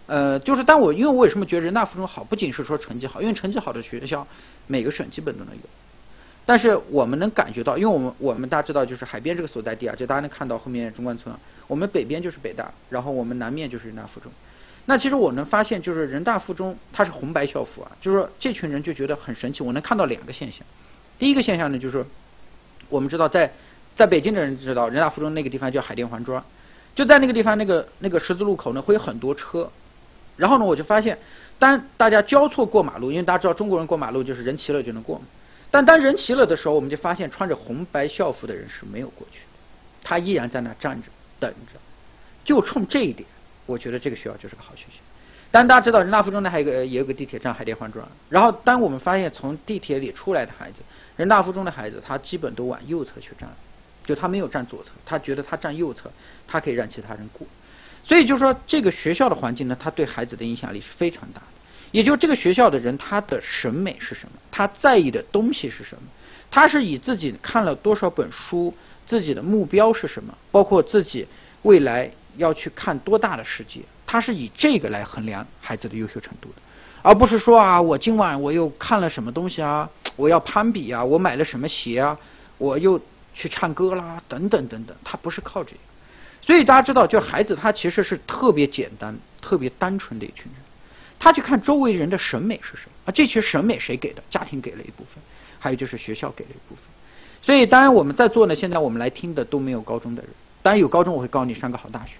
[0.07, 4.27] 呃，就是但我因为我为什么觉得人大附中好，不仅是说成绩好，因为成绩好的学校
[4.69, 5.63] 每个省基本都能有。
[6.47, 11.35] 但是我们能感觉到，因为我们我们大家知道，就是海边这个所在地啊，就大家能看到后面中关村，
[11.67, 14.33] 我们北边就是北大，然后我们南面就是人大附中。
[14.87, 19.63] 那其实我能发现，就是人大附中它是红白校服啊，就是说这群人就觉得很神奇。
[19.63, 20.61] 我能看到两个现象，
[21.19, 22.03] 第一个现象呢，就是
[22.89, 23.53] 我们知道在
[23.95, 26.43] 在北京的人知道，人大附中那个地方叫海淀环庄，
[26.95, 29.71] 就在那个地方那个那个十字路口呢，会有很多车。
[30.39, 31.19] 然后呢，我就发现，
[31.59, 35.25] 当大家交错过马路，因为大家知道中国人过马路就是人齐了就能过嘛。
[35.71, 39.47] 但当人齐了的时候，我们就发现穿着红白校服的人是没有过去的，
[40.03, 41.79] 他依然在那站着等着。
[42.45, 43.29] 就冲这一点，
[43.67, 45.01] 我觉得这个学校就是个好学校。
[45.51, 48.07] 但大家知道，人大附中呢还有个也有个地铁站海淀环庄。
[48.29, 50.81] 然后当我们发现从地铁里出来的孩子，
[51.17, 53.49] 人大附中的孩子，他基本都往右侧去站，
[54.05, 56.11] 就他没有站左侧，他觉得他站右侧，
[56.47, 57.47] 他可以让其他人过。
[58.09, 61.47] 所以就是说，这个学校的环境呢，他对孩子的影响力是非常大的。
[61.93, 64.33] 也就这个学校的人，他的审美是什么？
[64.51, 66.03] 他在意的东西是什么？
[66.51, 68.75] 他是以自己看了多少本书，
[69.07, 70.35] 自己的目标是什么？
[70.51, 71.27] 包括自己
[71.63, 73.81] 未来要去看多大的世界？
[74.07, 76.63] 他是以这个来衡量孩子的优秀程度的，
[77.03, 82.19] 而不是说啊，我今晚我又看了什么东西啊，我要攀比啊，我买了什么鞋啊，
[82.57, 82.99] 我又
[83.35, 84.97] 去唱歌啦，等等等等。
[85.05, 85.79] 他不是靠这个。
[86.49, 90.55] 所以大家知道，就孩子他其实是特别简单、特别单纯的一群人。
[91.19, 93.13] 他去看周围人的审美是什么啊？
[93.13, 94.23] 这群审美谁给的？
[94.31, 95.23] 家庭给了一部分，
[95.59, 96.85] 还有就是学校给了一部分。
[97.43, 100.31] 所以当然我们在座呢，现在我们来听的都没有高中的人。
[100.63, 102.15] 当然有高中，我会告诉你上个好大学。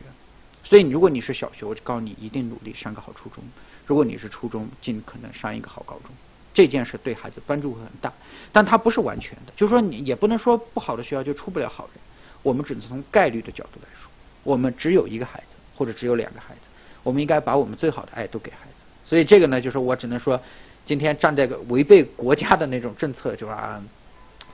[0.63, 3.43] 所以如果你是小学，我就告诉你一定努力上个好初中；
[3.87, 6.11] 如果你是初中，尽可能上一个好高中。
[6.53, 8.13] 这件事对孩子帮助会很大，
[8.53, 9.53] 但它不是完全的。
[9.57, 12.03] 就是说你也不能说不好的学校就出不了好人。
[12.43, 14.11] 我们只能从概率的角度来说，
[14.49, 16.61] 我们只有一个孩子或者只有两个孩子，
[17.03, 18.85] 我们应该把我们最好的爱都给孩子。
[19.05, 20.41] 所以这个呢，就是我只能说，
[20.87, 23.83] 今天站在个违背国家的那种政策，就是啊，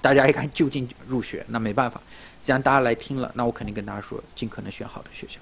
[0.02, 2.00] 大家一看就近入学，那没办法。
[2.44, 5.38] 既然大家来听了，那我肯定跟大家说，尽可能选好的学校。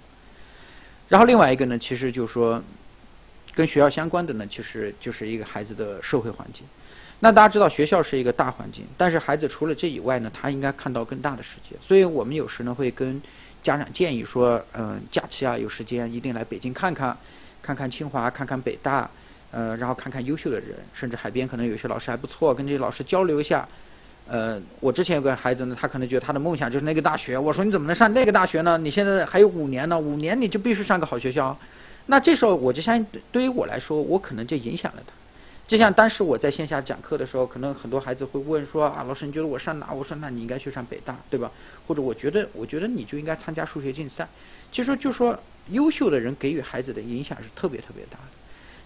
[1.09, 2.62] 然后另外一个呢，其实就是说，
[3.55, 6.62] 跟学校相关的呢，其实就是一个孩子的社会环境。
[7.21, 11.77] 那大家知道，学校是一个大环境，但是孩子除了这以外呢，他应该看到更大的世界。
[11.81, 13.21] 所以我们有时呢会跟
[13.62, 17.16] 家长建议说，嗯，假期啊有时间一定来北京看看。
[17.64, 19.09] 看看清华，看看北大，
[19.53, 23.68] 呃，然后看看优秀的人，甚至海边可能有些老师还不错，跟这些老师交流一下。
[24.27, 27.38] 呃，我之前有个孩子呢，他可能觉得他的梦想就是那个大学。
[27.38, 28.77] 我说你怎么能上那个大学呢？
[28.79, 31.57] 你现在还有五年呢，五年你就必须上个好学校。
[32.07, 35.12] 那这时候我就相信，对于我来说，我可能就影响了他。
[35.73, 39.91] 就像当时我在线下讲课的时候，可能很多孩子会问说啊，老师你觉得我上哪？
[39.91, 41.51] 我说那你应该去上北大，对吧？
[41.87, 44.29] 或者我觉得，我觉得你就应该参加数学竞赛。
[44.71, 45.39] 其实就说。
[45.71, 48.25] 优秀的人给予孩子的影响是特别特别大的，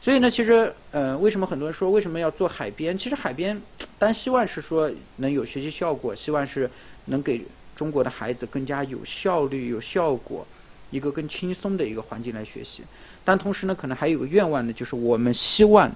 [0.02, 2.98] 所以呢，其实呃，为什么很多人说为什么要做海边？
[2.98, 3.58] 其实海边，
[3.98, 6.70] 但希望是说能有学习效果，希望是
[7.06, 7.40] 能给
[7.74, 10.46] 中国的孩子更加有效率、有效果，
[10.90, 12.82] 一个更轻松的一个环境来学习。
[13.24, 15.90] 但同时呢，可能还有个愿望呢，就是我们希望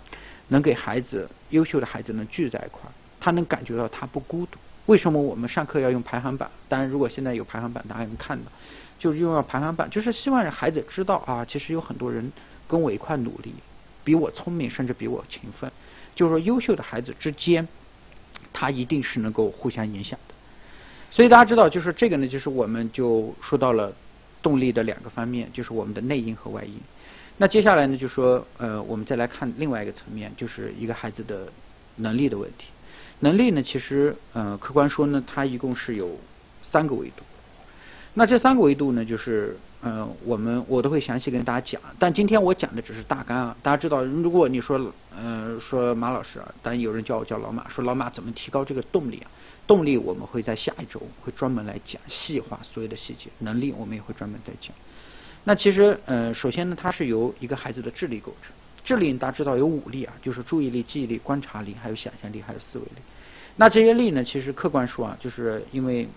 [0.50, 4.58] 能给孩子优秀的孩子能聚在一块儿，他能感觉到他不孤独。
[4.86, 6.50] 为什么我们上课要用排行榜？
[6.68, 8.50] 当然，如果现在有排行榜，大家能看到。
[8.98, 12.30] 就是用要排行榜，就是希望让孩子知道啊，其实有很多人
[12.68, 13.54] 跟我一块努力，
[14.04, 15.70] 比我聪明，甚至比我勤奋。
[16.14, 17.66] 就是说，优秀的孩子之间，
[18.52, 20.34] 他一定是能够互相影响的。
[21.10, 23.92] 所以大家知道，就是这个呢，就是我们就说到了
[24.42, 26.74] 动力的两个方面，就是我们的内因和外因。
[27.42, 31.50] 那接下来呢，就说呃，我们再来看另外一个层面，就是一个孩子的
[31.96, 32.66] 能力的问题。
[33.20, 36.18] 能力呢，其实呃，客观说呢，它一共是有
[36.62, 37.22] 三个维度。
[38.12, 41.80] 那这三个维度呢，就是呃，我们我都会详细跟大家讲。
[41.98, 43.56] 但今天我讲的只是大纲啊。
[43.62, 44.78] 大家知道，如果你说
[45.16, 49.30] 呃说马老师啊，当然有人叫我叫老马，说老马怎么提高这个动力啊？
[49.66, 53.30] 动力我们会在下一周会专门来讲细化所有的细节。
[53.38, 54.74] 能力我们也会专门再讲。
[55.44, 58.52] 那其实呃，首先呢，它是由一个孩子的智力构成。
[58.84, 63.02] 智力大家知道有五力啊，就是注意力、记忆力、观察力，还有想象力，还有思维力。
[63.56, 66.08] 那这些力呢，其实客观说啊，就是因为。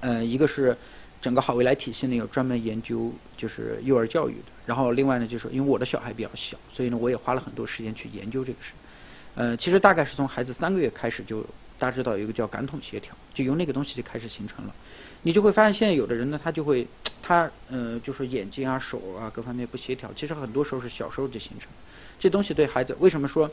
[0.00, 0.76] 呃，一个是
[1.22, 8.72] 整个好未来体系呢有专门研究就是幼儿教育的，然后另外呢就是因为我的小孩比较小，所以呢我也花了很多时间去研究这个事。
[9.36, 11.42] 呃，其实大概是从孩子三个月开始就
[11.78, 14.74] 大家知道有一个叫感统协调，就由那个东西就开始形成了。
[15.22, 16.86] 你就会发现现在有的人呢他就会
[17.22, 21.68] 他呃就是眼睛啊手啊各方面不协调，其实很多时候是小时候就形成。
[22.18, 23.50] 这东西对孩子为什么说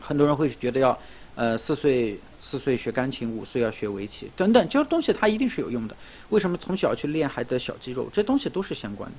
[0.00, 0.98] 很多人会觉得要
[1.34, 5.96] 呃，四岁四岁学钢琴，五岁要学围棋等等，这些东西它一定是有用的。
[6.28, 8.10] 为什么从小去练孩子的小肌肉？
[8.12, 9.16] 这东西都是相关的。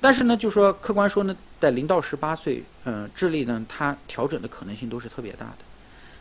[0.00, 5.56] 但是呢，就说客观说呢，在零到十八岁，嗯，智力呢，它调整的可能性都是特别大的。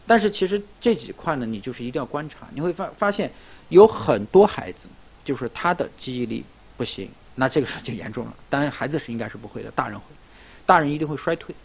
[0.08, 3.32] 但是其实这几块呢，你就是一定要观察，你会发发现
[3.70, 4.88] 有很多孩子，
[5.24, 6.44] 就是他的记忆力
[6.78, 8.34] 不行，那这个事就严重了。
[8.50, 10.06] 当然孩子是应该是不会的，大人会，
[10.66, 11.56] 大人一定会衰退。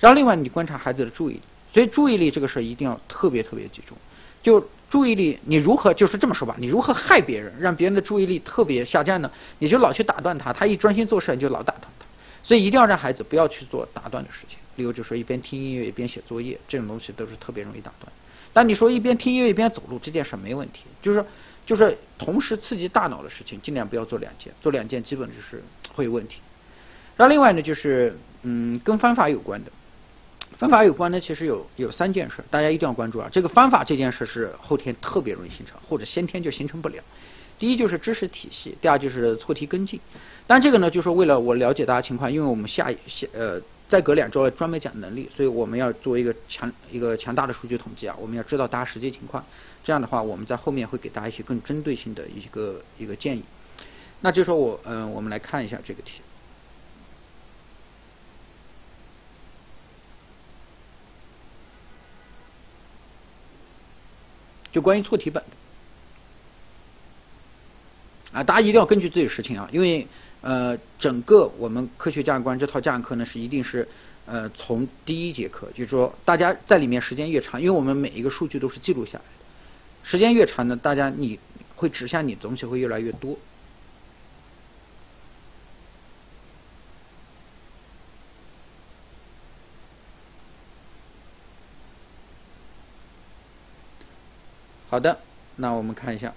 [0.00, 3.96] 然后另外你观察孩子的注意力，所以注意力这个事儿一定要特别特别集中。
[4.42, 9.30] 就注意力，你如何就是这么说吧，你如何害别人，让别人的注意力特别下降呢？
[9.58, 12.06] 你就老去打断他，他一专心做事你就老打断他。
[12.42, 14.58] 所以一定要让孩子不要去做打断的事情。
[14.76, 18.12] 例如就说一边听音乐一边写作业，这种东西都是特别容易打断。
[18.52, 21.22] 但你说一边听音乐一边走路这件事没问题，就是
[21.66, 25.62] 就是同时刺激大脑的事情，尽量不要做两件，做两件基本就是
[25.94, 26.38] 会有问题。
[27.18, 29.70] 那另外呢，就是嗯，跟方法有关的，
[30.56, 33.28] 方法有关呢，其实有有三件事，大家一定要关注啊。
[33.30, 37.02] 这个方法这件事是后天特别容易形成，或者先天就形成不了。
[37.58, 40.00] 第一就是知识体系，第二就是错题跟进。
[40.46, 43.60] 但这个呢，就是为了我了解大家情况，因为我们下下呃。
[43.88, 49.44] 再隔两周专门讲能力，所以我们要做一个强一个强大的数据统计啊，我们要知道大家实际情况，
[49.84, 53.44] 这样的话我们在后面会给大家一些更针对性的一个一个建议。
[54.22, 56.20] 那就说我嗯，我们来看一下这个题，
[64.72, 65.44] 就关于错题本
[68.32, 70.08] 啊，大家一定要根据自己的事情啊，因为。
[70.46, 73.88] 呃，整个我们科学价值观这套价值课呢，是一定是
[74.26, 81.40] 呃从第一节课，就是说大家在里面时间越长，因为我们每一个数据都是记录下来的，时间越长呢，大家你
[81.74, 83.36] 会指向你的东西会越来越多。
[94.88, 95.18] 好的，
[95.56, 96.32] 那我们看一下。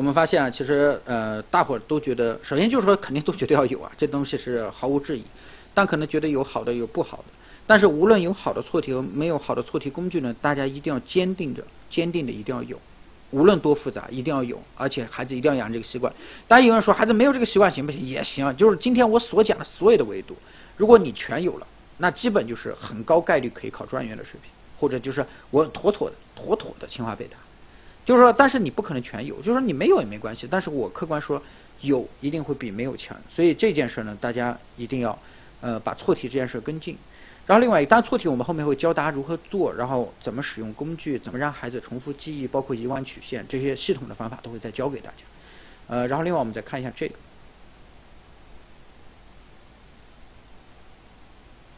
[0.00, 5.22] 我们发现啊，其实呃，大伙都觉得，首先就是说，肯定都觉得要有啊，这东西是毫无质疑。
[5.74, 7.24] 但可能觉得有好的，有不好的。
[7.66, 12.80] 但是无论有好的错题和没有好的错题工具呢，大家一定要坚定着，坚定的一定要有。
[13.30, 16.10] 无论多复杂，一定要有，而且孩子一定要养这个习惯。
[16.48, 18.00] 当然有人说，孩子没有这个习惯行不行？
[18.00, 20.34] 也行，就是今天我所讲的所有的维度，
[20.78, 21.66] 如果你全有了，
[21.98, 27.36] 那基本就是很高概率可以考状元的水平，或者就是我妥妥的、妥妥的清华北大。
[28.04, 30.48] 就是说，但是你不可能全有，就是说你没有也没关系。
[30.50, 31.40] 但是我客观说，
[31.80, 33.16] 有一定会比没有强。
[33.34, 35.16] 所以这件事呢，大家一定要
[35.60, 36.96] 呃把错题这件事跟进。
[37.46, 45.24] 然后另外，当错题我们后面会教大家如何做，然后怎么使用工具，怎么让孩子重复记忆，包括遗忘曲线这些系统的方法都会再教给大家。
[45.88, 47.14] 呃，然后另外我们再看一下这个，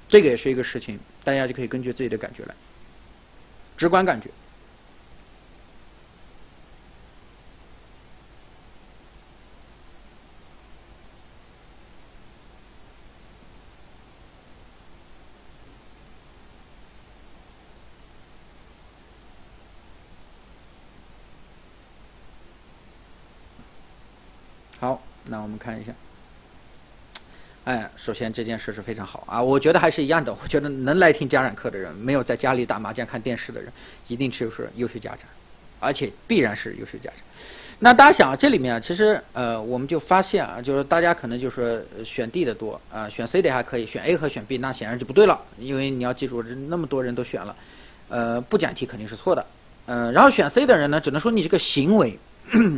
[0.08, 2.54] 这个也是一个事情，大家就可以根据自己的感觉来，
[3.76, 4.30] 直观感觉。
[25.26, 25.92] 那我们看一下，
[27.64, 30.34] 哎，首先这件事是非常好啊，我觉得还是一样的。
[30.42, 33.72] 我觉得能来听家长课的人，没有在家里打麻将看电视的人，
[34.08, 35.20] 一定就是优秀家长，
[35.78, 37.20] 而且必然是优秀家长。
[37.78, 47.56] 那大家想，这里面，其实呃，我们就发现啊，就是大家可能就是选 D 的多啊，选 C 的还可以，选 A 和选 B 那显然就不对了，因为你要记住，那么多人都选了，
[48.08, 49.46] 呃，不讲题肯定是错的，
[49.86, 52.16] 嗯，然后选 C 的人呢，只能说你这个行为，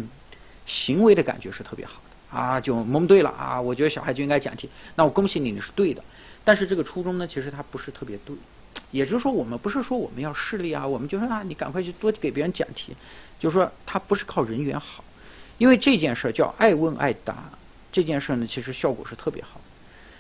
[0.65, 2.01] 行为的感觉是特别好。
[2.35, 3.61] 啊，就蒙对了啊！
[3.61, 6.03] 我觉得小孩就应该讲题，那我恭喜你，你是对的。
[6.43, 8.35] 但是这个初衷呢，其实它不是特别对。
[8.91, 12.97] 也就是说，我们不是说我们要势利啊，我们就说啊，你赶快去多给别人讲题。
[13.39, 15.05] 就是说，他不是靠人缘好，
[15.59, 17.37] 因为这件事叫爱问爱答。
[17.93, 19.61] 这件事呢，其实效果是特别好。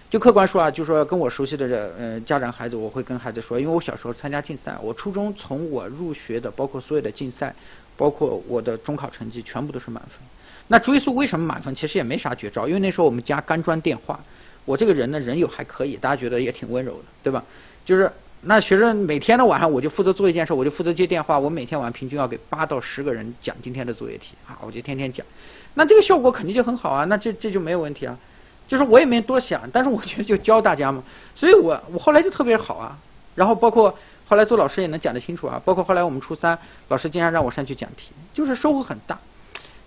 [0.08, 7.52] 就客观说啊，就说跟我熟悉的这呃家长孩子，我会跟孩子说，因为我小时候参加竞赛，我初中从我入学的，包括所有的竞赛，
[7.96, 10.20] 包括我的中考成绩，全部都是满分。
[10.68, 14.18] 那追溯为什么满分，其实也没啥绝招，因为那时候我们家干砖电话，
[14.64, 17.44] 我这个人呢人又还可以，大家觉得也挺温柔的，对吧？
[17.84, 18.10] 就是
[18.42, 25.26] 那学生每天的晚上我就负责做一件事，我就负责接电话，我每天晚上平均要给八到十个人讲今天的作业题啊，我就天天讲，
[25.74, 28.18] 那这个效果肯定就很好啊，那这这就没有问题啊，
[28.66, 31.02] 就是我也没多想，但是我觉得就教大家嘛，
[31.34, 32.98] 所以我我后来就特别好啊，
[33.34, 33.94] 然后包括
[34.26, 36.58] 后来做老师也能讲得清楚啊，包括后来我们初三
[36.88, 39.18] 老师经常让我上去讲题，就是收获很大。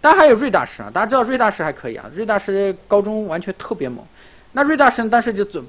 [0.08, 4.06] 当然还有瑞大师啊，大家知道瑞大师还可以啊，瑞大师高中完全特别猛。
[4.54, 5.62] 那瑞大师当时就做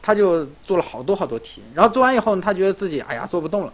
[0.00, 3.72] 他就做了好多好多题，然后做完以后呢，他觉得自己哎呀做不动了。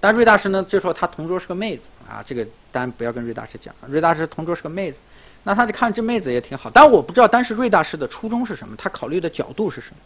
[0.00, 4.98] 但瑞大师呢，这时候他同桌是个妹子啊，这个当然不要跟瑞大师讲，瑞大师同桌是个妹子，
[5.44, 9.96] 那他就看这妹子也挺好，但我不知道当时瑞大师的初衷是什么，他考虑的角度是什么。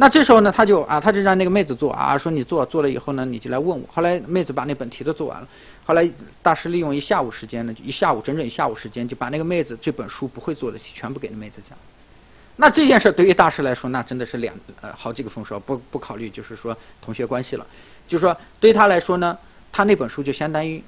[0.00, 3.84] 那这时候呢，他就啊，他就让那个妹子做啊，说你做做了以后呢，你就来问我。
[3.92, 5.48] 后来妹子把那本题都做完了，
[5.84, 6.08] 后来
[6.40, 11.76] 大师利用一下午时间呢，一下午整整一下午时间，就把那个妹子这本书不会做的题全部给那妹子讲。
[12.54, 17.66] 那这件事对于大师来说，那真的是两呃好几个丰收，不不考虑就是说同学关系了，
[18.06, 19.36] 就是说对他来说呢，
[19.72, 20.80] 他那本书就相当于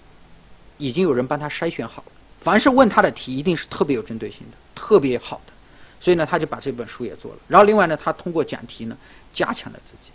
[0.79, 5.53] 已经有人帮他筛选好了，凡是问他的题一定是特别有针对性的，特别好的。
[6.01, 7.39] 所以呢，他就把这本书也做了。
[7.47, 8.97] 然后另外呢，他通过讲题呢，
[9.35, 10.11] 加强了自己。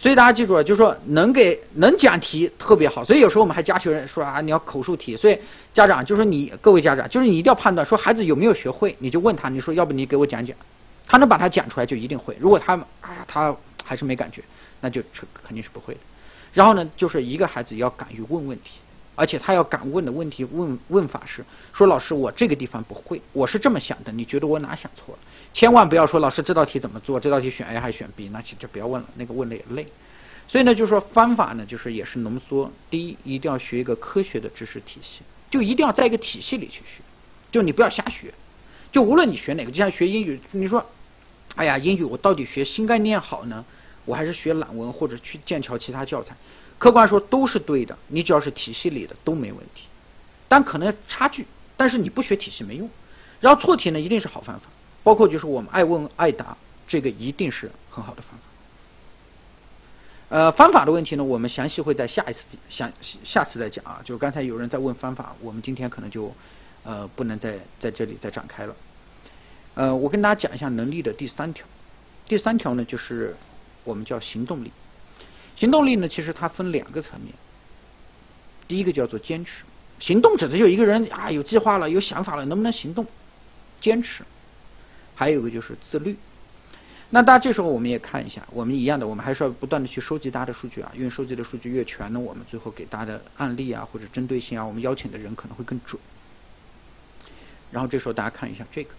[0.00, 3.04] 所以大家记住了，就是说能给能讲题特别好。
[3.04, 5.16] 所以有时候我们还加学生说啊，你要口述题。
[5.16, 5.36] 所以
[5.74, 10.56] 家长就是你各位家长，就是你一定要判断说孩子有没有学会，你就问他，你说要不你给我讲讲，
[11.06, 12.36] 他能把它讲出来就一定会。
[12.38, 14.42] 如果他哎呀他还是没感觉，
[14.80, 15.02] 那就
[15.42, 16.00] 肯定是不会的。
[16.52, 18.78] 然后呢，就是一个孩子要敢于问问题。
[19.18, 25.18] 而且他要敢问的问题问问法是说老师我这个地方不会我是这么想的你觉得我哪想错了？
[25.52, 27.18] 千万不要说老师这道题怎么做？
[27.18, 28.28] 这道题选 A 还是选 B？
[28.28, 29.88] 那就就不要问了，那个问的也累。
[30.46, 32.70] 所以呢，就是说方法呢，就是也是浓缩。
[32.88, 37.02] 第一，一定要学一个科学的知识体系，就一定要在一个体系里去学，
[37.50, 38.32] 就你不要瞎学。
[38.92, 40.86] 就无论你学哪个，就像学英语，你说，
[41.56, 43.64] 哎呀，英语我到底学新概念好呢，
[44.04, 46.36] 我还是学朗文或者去剑桥其他教材？
[46.78, 49.82] 客观说都是对的，你只要是体系里的都没问题，
[50.48, 51.44] 但可能差距，
[51.76, 52.88] 但是你不学体系没用。
[53.40, 54.66] 然后错题呢一定是好方法，
[55.02, 56.56] 包括就是我们爱问爱答，
[56.86, 58.44] 这个一定是很好的方法。
[60.30, 62.92] 呃，方法的问题呢，我们详细会在下一次下
[63.24, 64.00] 下次再讲啊。
[64.04, 66.32] 就刚才有人在问方法，我们今天可能就
[66.84, 68.76] 呃不能再在这里再展开了。
[69.74, 71.66] 呃，我跟大家讲一下能力的第三条，
[72.26, 73.34] 第三条呢就是
[73.84, 74.70] 我们叫行动力。
[75.58, 77.34] 行动力呢，其实它分两个层面。
[78.68, 79.64] 第一个叫做坚持，
[79.98, 83.04] 行动指的就一个人啊有计划了、有想法了，能不能行动？
[83.80, 84.22] 坚持。
[85.16, 86.16] 还有一个就是自律。
[87.10, 96.00] 那大家这时候我们也看一下，我们一样的，我们还是要不断的去收集大家的数据啊，因为收集的数据越全呢，我们最后给大家的案例啊或者针对性啊，我们邀请的人可能会更准。
[97.72, 98.90] 然后这时候大家看一下这个，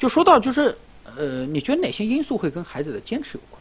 [0.00, 0.76] 就说到就是。
[1.04, 3.60] 呃，你觉得哪些因素会跟孩子的坚持有关？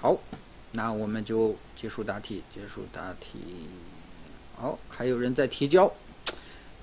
[0.00, 0.16] 好，
[0.70, 3.68] 那我们就结束答题，结束答题。
[4.60, 5.92] 好，还有人在提交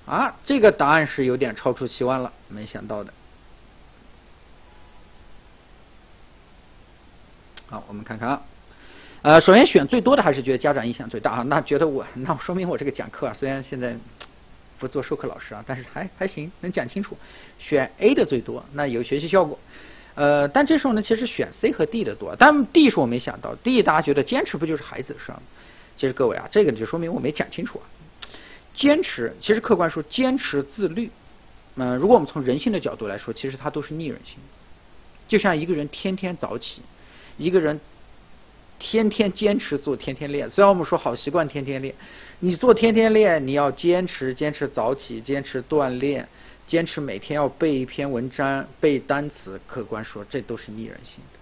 [0.06, 3.12] 啊，这个答案是有点超出期望了，没想到的。
[7.68, 8.42] 好，我们看看啊，
[9.20, 13.94] 呃，首先选最多的还是觉得家长影响最大啊，那觉得我那说明我这个讲课啊，虽然现在
[14.78, 17.14] 不做授课老师啊，但是还还行，能讲清楚。
[17.58, 19.58] 选 A 的最多，那有学习效果。
[20.14, 25.42] 呃，但这时候呢，其实选 C 和 D 的多，但 D 是我没想到，D 大家觉得坚持不就是孩子的事吗？
[25.96, 27.84] 其实各位啊，这个就说明我没讲清楚啊。
[28.74, 31.10] 坚持，其实客观说，坚持自律，
[31.76, 34.36] 嗯，如果我们从人性的角度来说，其实它都是逆人性。
[35.26, 36.82] 就像一个人天天早起，
[37.38, 37.80] 一个人
[38.78, 40.50] 天天坚持做天天练。
[40.50, 41.94] 虽然我们说好习惯天天练，
[42.40, 46.28] 你做天天练，你要坚持，坚持早起，坚持锻炼，
[46.66, 49.58] 坚持每天要背一篇文章、背单词。
[49.66, 51.38] 客观说，这都是逆人性的。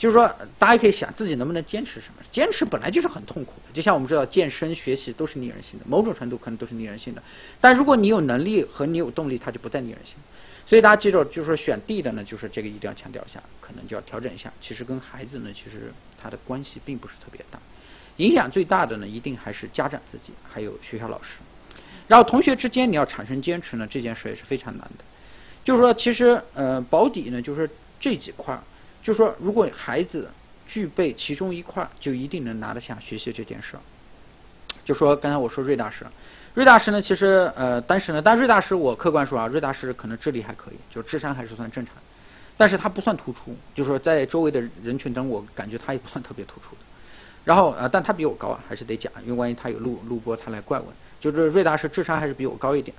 [0.00, 2.22] 就是说，大家可以想自己能不能坚持什么？
[2.32, 7.22] 坚持本来就是很痛苦的，就像我们知道健身、学习都是逆人性的，某种程度可能都是逆人性的。
[7.60, 10.14] 但如果你有能力和你有动力，它就不再逆人性。
[10.66, 14.50] 所以大家记住，就是说选 D 的呢，就是这个一定要强调一下，可能就要调整一下。
[14.62, 17.58] 其实跟孩子呢，其实他的关系并不是特别大，
[18.16, 21.34] 影响最大的呢，一定还是家长自己，还有学校老师。
[22.08, 25.04] 然后同学之间你要产生坚持呢，这件事也是非常难的。
[25.62, 27.68] 就是说，其实呃保底呢，就是
[28.00, 28.62] 这几块儿。
[29.10, 30.30] 就说，如果孩子
[30.68, 33.76] 具备其中一块，就一定能拿得下学习这件事。
[34.84, 36.06] 就说刚才我说瑞大师，
[36.54, 41.96] 瑞大师呢，其实呃，但是呢，但瑞大师我客观说啊，瑞大师可能智力还可以，就智商还是算正常，
[42.56, 46.82] 但是他不算突出，就说在周围的人群中，我感觉他也不算特别突出的。
[47.44, 50.86] 然后呃，但他比我高啊，还是得讲，因为万一他有录录播，他来怪我。
[51.20, 52.96] 就是瑞大师智商还是比我高一点。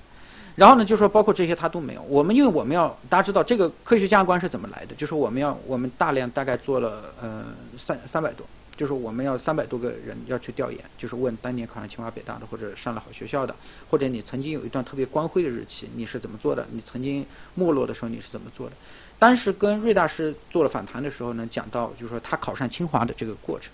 [0.56, 2.02] 然后呢，就说包括这些他都没有。
[2.04, 7.46] 我们因为我们要大家知道这个科学家观是怎么来的，就是我们要我们大量大概做了呃
[7.78, 8.46] 三三百多，
[8.76, 13.56] 就是我们要三百多个人要去调研，就是问当年考上清华北大的或者上了好学校的，
[13.90, 16.68] 或者你曾经有一段特别光辉的日期，你是怎么做的？
[16.72, 17.26] 你曾经
[17.56, 18.76] 没落的时候你是怎么做的？
[19.18, 23.72] 当时跟瑞大师做了访谈的时候呢，讲到就是说他考上清华的这个过程。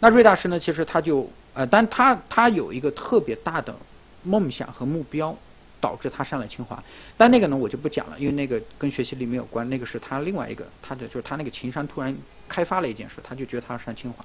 [0.00, 3.74] 那瑞大师呢，其实他就呃，但他他有一个特别大的
[4.22, 5.34] 梦想和目标。
[5.86, 6.82] 导致他上了清华，
[7.16, 12.12] 但那个呢我就不讲了，因为那个跟学习力没有关，那个是他另外一个，他的就是他那个情商突然
[12.48, 14.24] 开发了一件事，他就觉得他要上清华，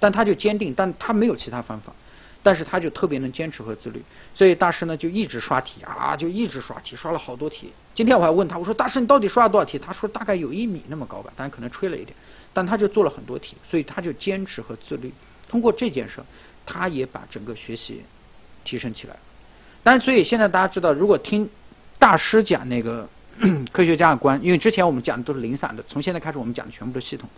[0.00, 1.92] 但他就坚定，但他没有其他方法，
[2.42, 4.02] 但是他就特别能坚持和自律，
[4.34, 7.70] 所以大师呢就一直刷题啊，就一直刷题，刷了好多题。
[7.94, 9.78] 今天我还问他，我说大师你到底刷了多少题？
[9.78, 12.16] 他说大概有一米那么高吧，当然可能吹了一点，
[12.54, 15.12] 但他就做了很多题，所以他就坚持和自律，
[15.48, 16.22] 通过这件事，
[16.64, 18.02] 他也把整个学习
[18.64, 19.12] 提升起来。
[19.12, 19.20] 了
[19.84, 21.48] 但所以现在大家知道，如果听
[22.00, 23.08] 大师讲那个
[23.70, 27.28] 科学家的观，因为之前我们讲的都是零散的，从现在开始我们讲的全部都系统。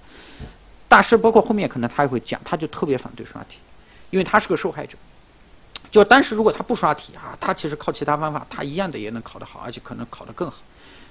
[0.89, 3.59] 大师包括后面可能他也会讲，他就特别反对刷题，
[4.11, 4.97] 因为他是个受害者。
[5.91, 10.59] 就当时如果他不刷题啊，他其实靠其他方法，他一样的也能考得好，而且可能考得更好。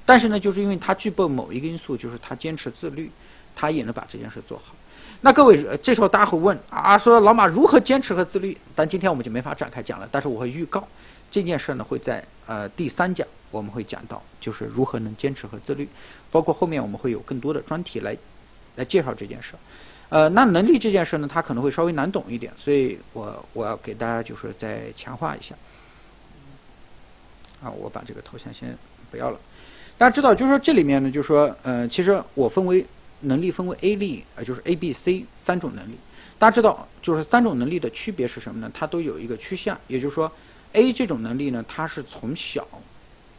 [0.06, 3.12] 但是呢，就是因为他具备某一个因素，就是他坚持自律，
[3.56, 4.76] 他也能把这件事做好。
[5.22, 8.58] 那各位，这时候大家会问啊，说老马如何坚持和自律？
[8.76, 10.88] 但今天我们就没法展开讲了，但是我会预告。
[11.32, 15.88] 这件事呢，会在呃第三讲我们会讲到，就是如何能坚持和自律，
[16.32, 18.18] 包括后面我们会有更多的专题来
[18.76, 19.54] 来介绍这件事。
[20.10, 25.56] 呃，那能力这件事呢，它可能会稍微难懂一点，所以我我要给大家就是再强化一下。
[27.64, 28.78] 啊，我把这个头像先
[29.10, 29.40] 不要了。
[29.98, 32.86] 大家知道，就是说这里面呢，就是说，呃，其实我分为
[33.22, 35.98] 能力分为 A 力，呃，就是 A、B、C 三种能力。
[36.38, 38.70] 大家知道，就是三种能力的区别是什么呢？
[38.74, 40.32] 它都有一个趋向，也就是说。
[40.76, 42.68] A 这种能力呢，它是从小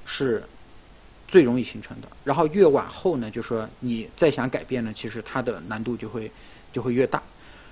[0.06, 0.42] 是
[1.28, 6.30] 最容易形成的，然后越往后呢，就说你再想改变呢，其实它的难度就会
[6.72, 7.22] 就会越大。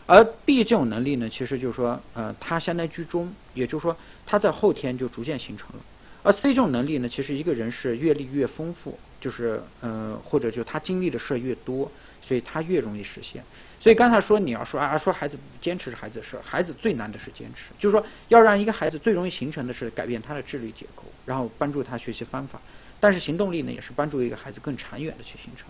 [0.06, 3.96] 而 B 这种能力呢，其实就是说，呃，它相当于居中，也就是说，
[4.26, 5.82] 它在后天就逐渐形成了。
[6.22, 11.90] 而 C 这种能力呢，其实一个人是阅历越丰富，就是呃，或者就他经历的事越多，
[12.26, 13.42] 所以他越容易实现。
[13.80, 17.72] 所以刚才说你要说啊，说孩子坚持是孩子的事，孩子最难的是坚持。
[17.78, 22.58] 就是说，要让一个孩子最容易形成的是改变他的智力结构，然后帮助他学习方法。
[22.98, 25.66] 但是行动力呢，也是帮助一个孩子更长远的去形成。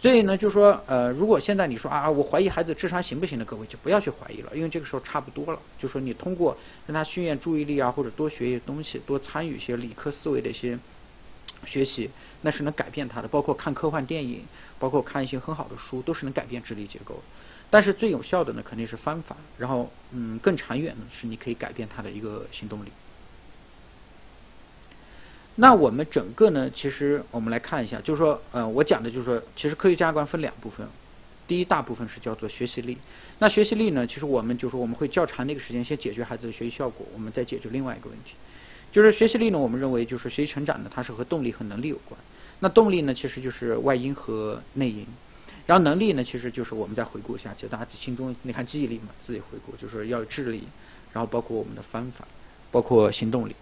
[0.00, 5.58] 所以呢，就说呃，如果现在你说啊，我怀疑孩子智商行不行的，各位就不要去怀疑了，因为这个时候差不多了。
[5.76, 10.78] 就说你通过让他训练注意力啊，或者多学一些东西，多参与一些理科思维的一些
[11.64, 12.10] 学习，
[12.42, 13.28] 那是能改变他的。
[13.28, 14.44] 包括看科幻电影，
[14.78, 17.16] 包括看一些很好的书，都是能改变智力结构。
[17.70, 19.36] 但是最有效的呢，肯定是方法。
[19.58, 22.88] 然后，嗯，更长远的是你可以改变他的一个行动力。
[25.56, 30.88] 那我们整个呢，其实我们来看一下，就是说，呃，我讲的就是说，其实科学家观分两部分。
[31.48, 32.96] 第一大部分是叫做学习力。
[33.38, 38.34] 那学习力呢，其实我们就是我们会较长的一个时间先解决孩子的学习效果，我们再解决另外一个问题。
[38.90, 42.18] 就是学习力呢，我们认为就是学习成长呢，它是和动力和能力有关。
[42.60, 45.06] 那动力呢，其实就是外因和内因。
[45.66, 50.64] 然后能力呢，其实就是我们再回顾一下，就大家心中你看记忆力嘛，自己回顾就是要有智力，
[51.12, 52.26] 然后包括我们的方法，
[52.70, 53.54] 包括行动力。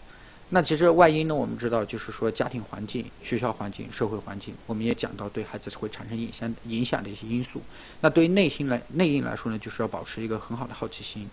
[0.51, 7.61] 那其实外因呢，我们知道就是说家庭环境、学校环境、社会环境，我们也讲到对孩子会产生影响影响的一些因素。
[8.01, 11.29] 那对于内心来内因来说呢，就是要保持一个很好的好奇心，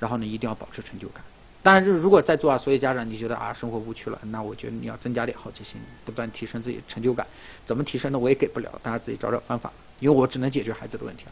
[0.00, 1.22] 然后呢一定要保持成就感。
[1.64, 7.26] 当然，就是如果在座啊，所有家长你觉得啊生活无趣了，那我觉得你要增加点好奇心，不断提升自己的成就感。
[7.64, 8.18] 怎么提升呢？
[8.18, 9.72] 我也给不了，大家自己找找方法。
[9.98, 11.24] 因为我只能解决孩子的问题。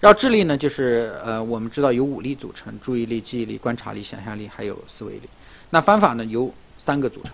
[0.00, 5.22] 然后智力呢，就是呃，我们知道由五力组成：注意力、记忆力、观察力、想象力，还有思维力。
[5.70, 7.32] 那方法呢，由三个组成：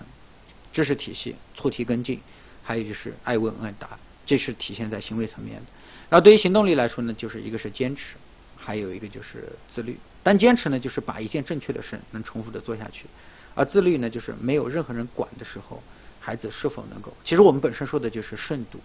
[0.73, 2.21] 知识体系、错题跟进，
[2.63, 3.99] 还有就是爱问爱答。
[4.25, 5.67] 这是体现在行为层面的。
[6.11, 8.17] 然后对于行动力来说呢，就是一个是坚持，
[8.57, 9.99] 还有一个就是自律。
[10.27, 13.05] 但坚持呢，就是把一件正确的事能重复的做下去；
[13.55, 15.81] 而自律呢，就是没有任何人管的时候，
[16.19, 17.13] 孩子是否能够？
[17.25, 18.81] 其实我们本身说的就是慎独。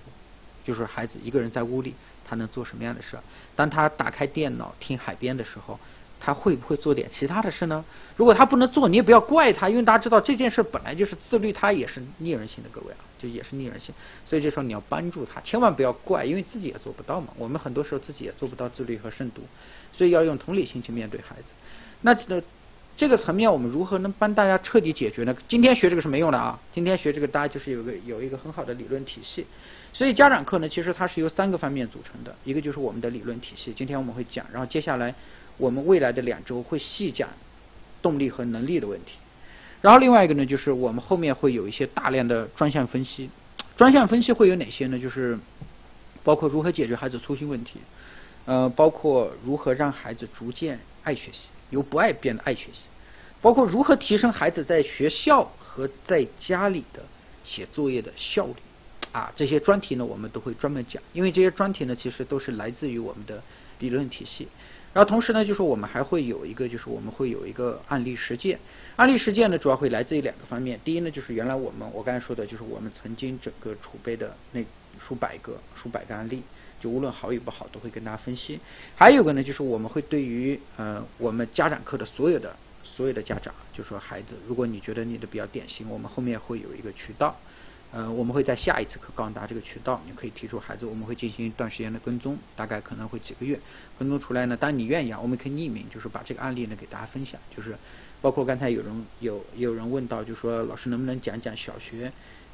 [0.63, 3.23] 就是孩子一个人在屋里，他能做什么样的事儿？
[3.55, 5.79] 当他打开电脑听海边的时候，
[6.23, 7.83] 他会不会做点其他的事呢？
[8.15, 13.93] 如果他不能做，你也不要怪他，因为大家知道这件事本来就是自律，他也是逆人性的，各位啊，就也是逆人性。
[14.29, 17.29] 所以这时候你要帮助他，千万不要怪，因为自己也做不到嘛。
[17.35, 19.41] 我们很多时候自己也做不到自律和慎独，
[19.91, 21.45] 所以要用同理心去面对孩子。
[22.01, 22.41] 那这
[22.97, 25.35] 这个层面，我们如何能帮大家彻底解决呢？
[25.47, 26.59] 今天学这个是没用的啊！
[26.71, 29.45] 今天学这个，大家就是有个有一个很好的理论体系。
[29.93, 35.13] 所以家长课呢，其实它是由三个方面组成的，一个就是我们的理论体系，今天我们会讲，然后接下来
[35.61, 37.29] 我们未来的两周会细讲
[38.01, 39.11] 动力和能力的问题，
[39.79, 43.29] 然后另外一个呢，就是我们后面会有一些大量的专项分析，
[43.77, 44.97] 专项分析会有哪些呢？
[44.97, 45.37] 就是
[46.23, 47.79] 包括如何解决孩子粗心问题，
[48.45, 52.79] 呃，包括如何让孩子逐渐爱学习，由不爱变得爱学习，
[53.39, 57.03] 包括如何提升孩子在学校和在家里的
[57.43, 58.55] 写作业的效率。
[59.11, 63.43] 啊，这些专题呢，我们都会专门讲，因为这些专题呢，其实都是来自于我们的
[63.79, 64.47] 理论体系。
[64.93, 68.59] 然后同时呢，就是我们还会有一个，就是我们会有一个案例实践。
[68.97, 70.77] 案例实践呢，主要会来自于两个方面。
[70.83, 74.61] 第一呢，就是原来我们我刚才说的，就是我们曾经整个储备的那
[74.99, 76.43] 数百个、数百个案例，
[76.81, 78.59] 就无论好与不好，都会跟大家分析。
[78.95, 87.33] 还有个呢，就是我们会对于呃我们家长课的所有的所有的家长，就说孩子，如果你觉得你的比较典型，我们后面会有一个渠道。
[87.93, 93.59] 呃，我们会在下一次课告诉大家这个渠道，你可以提出孩子，我们会进行一段时间的跟踪，大概可能会几个月
[93.99, 94.55] 跟踪出来呢。
[94.55, 97.75] 当你愿意啊，我们可以匿名，就是把这个案例呢给大家分享，就是
[98.21, 102.09] 包括刚才有人有有人问到，就说老师能不能讲讲小学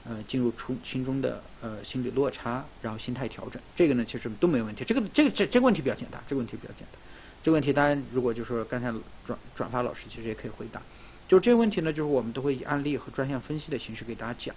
[0.09, 6.99] 呃进入初初中的呃心理落差，然后心态调整，这个呢其实都没问题，这个这个这这个问题比较简单，这个问题比较简单，
[7.43, 8.91] 这个问题当然如果就是说刚才
[9.27, 10.81] 转转发老师其实也可以回答，
[11.27, 14.55] 就这个问题呢，就是我们都会以案例和专项分析的形式给大家讲。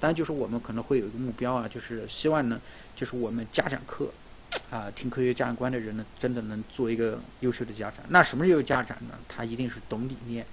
[0.00, 2.58] 当然，就是我们可能会有一个目标啊，就是希望呢，
[2.96, 4.10] 就是我们家长课
[4.70, 8.02] 啊，听科学家长观的人呢，真的能做一个优秀的家长。
[8.08, 9.18] 那什么是优秀家长呢？
[9.28, 10.46] 他一定是懂理念、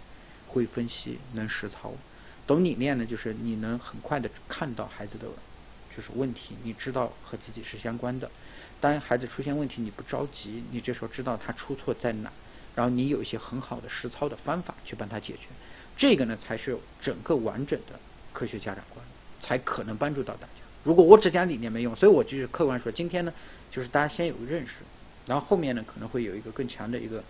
[0.48, 1.94] 会分析、能实操。
[2.46, 5.28] 懂理念呢，就是你能很快的看到孩子的
[5.96, 8.30] 就是问题，你知道和自己是相关的。
[8.80, 12.32] 当孩子出现问题，你不着急，你这时候知道他出错在哪，
[12.76, 15.48] 然后你有一些很好的实操的方法去帮他解决。
[15.98, 18.00] 这个呢，才是整个完整的
[18.34, 19.04] 科学家长观。
[19.42, 20.54] 才可能帮助到大家。
[20.84, 23.34] 如果我只讲理念没用，所以我就是客观说，今天呢，
[23.72, 24.72] 就是大家先有个认识，
[25.26, 27.24] 然后后面呢可能会有一个更强的一个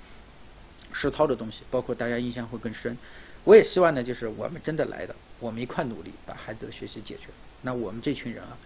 [0.93, 2.97] 实操的东西，包括大家印象会更深。
[3.43, 7.27] 我也希望呢，就是我们真的来的，我们一块努力把孩子的学习解决。
[7.61, 8.57] 那我们这群人啊。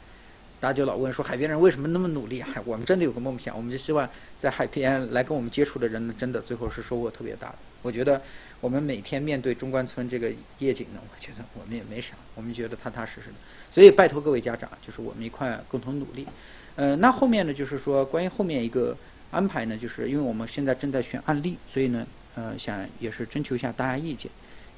[0.59, 2.39] 大家就老问说海边人为什么那么努力？
[2.39, 4.07] 海 我们真的有个梦想，我们就希望
[4.39, 7.55] 在海边来跟我们接触的人呢，真的最后是收获特别大的。
[7.81, 8.21] 我觉得
[8.59, 13.35] 我们每天面对中关村这个夜景呢，我觉得我们也没啥，我们觉得踏踏实实的。
[13.71, 16.27] 所以拜托各位家长，就是我们一块共同努力。
[16.75, 18.95] 呃，那后面呢，就是说关于后面一个
[19.31, 22.05] 安排呢，就是因为我们现在正在选案例，所以呢，
[22.35, 24.31] 呃，想也是征求一下大家意见，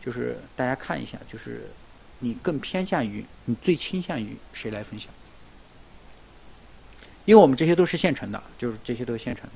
[0.04, 1.70] 就是大家看一下，就是
[2.20, 5.10] 你更偏向于，你最倾向于谁来分享？
[7.26, 9.52] 因为我们这些都是现成的，就是这些都是现成的。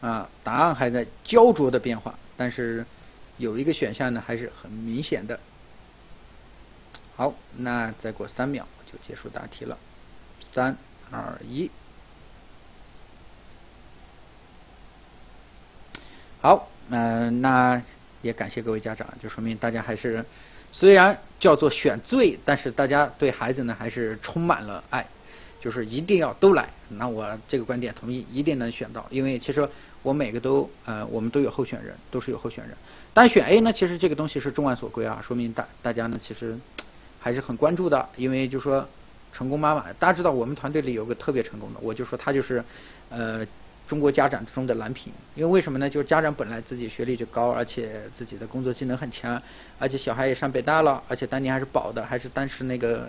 [0.00, 2.86] 啊，答案还在焦灼的变化，但是
[3.38, 5.38] 有一个选项呢，还是很明显的。
[7.16, 9.76] 好，那再过三秒就结束答题了。
[10.54, 10.74] 三
[11.10, 11.70] 二一，
[16.40, 17.82] 好，嗯，那
[18.22, 20.24] 也感谢各位家长，就说明大家还是
[20.72, 25.06] 虽然叫做选最，但是大家对孩子呢还是充满了爱，
[25.60, 26.70] 就是一定要都来。
[26.88, 29.68] 那我这个观点同意，一定能选到，因为其实
[30.02, 32.76] 我每个都呃，我们都有候选人，都是有候选人。
[33.12, 36.58] 但选 A 呢，其实这个东西是众望所归啊，说明大大家呢其实
[37.18, 38.86] 还是很关注的，因为就说。
[39.32, 42.62] 成功妈妈，大家知道我们团队里有个特别成功的，我就说他就是
[43.10, 43.46] 呃
[43.88, 45.88] 中国家长中的蓝屏，因为为什么呢？
[45.88, 49.40] 就是家长本来自己学历就高，而且自己的工作技能很强，
[49.78, 53.08] 而且小孩也上北大了，而且当年还是保的，还是当时那个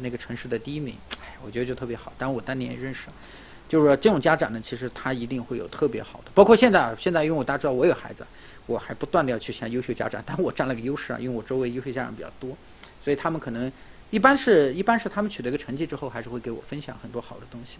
[0.00, 2.12] 那个城市的第一名，哎，我觉得就特别好。
[2.18, 3.02] 但我当年也认识，
[3.72, 6.30] 就是说这种家长呢，其实他一定会有特别好的。
[6.34, 8.22] 包括现在，现在因为我大家知道我有孩子，
[8.66, 12.54] 我还不断的要去向优秀家长，但我占了个优势啊，因为我周围优秀家长比较多，
[13.02, 13.72] 所以他们可能。
[14.10, 17.78] 一般是一般是他们取得一个成绩之后，还是会给我分享很多好的东西。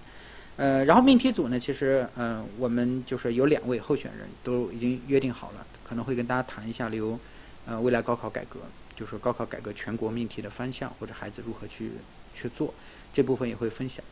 [0.56, 7.20] 呃，然后命题组呢，其实嗯，我们就是有两位候选人都已经约定好了，可能会跟大家谈一下，例如
[7.66, 8.60] 呃未来高考改革，
[8.96, 11.90] 就是高考改革全国命题的方向或者孩子如何去
[12.34, 12.72] 去做，
[13.12, 14.02] 这部分也会分享。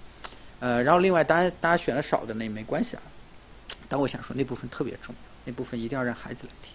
[0.61, 3.03] 呃，然后另外当然大家选的少的那也没关系啊，
[3.89, 6.73] 但我想说那部分特别重要，那部分一定要让孩子来听。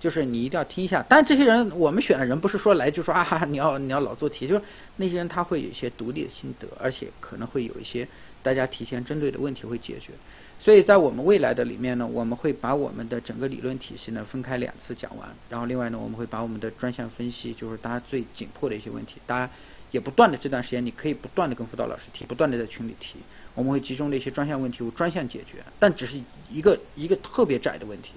[0.00, 4.62] 就是你一定要听一下，但这些人我们选的人不是说来就说啊，哈哈，你要你要老做题，就是
[4.96, 8.06] 那些人他会有一些独立的心得，而且可能会有一些
[8.42, 10.12] 大家提前针对的问题会解决。
[10.60, 19.50] 所以在我们未来的里面呢，我们会把我们的整个理论体系呢分开两次讲完，然后另外呢，我们会把我们的专项分析，就是大家最紧迫的一些问题，大家
[19.94, 23.20] 也不断的这段时间你可以不断的跟辅导老师提，不断的在群里提，
[23.54, 26.20] 我们会集中的一些专项问题，我专项解决，但只是
[26.50, 28.10] 一个一个特别窄的问题，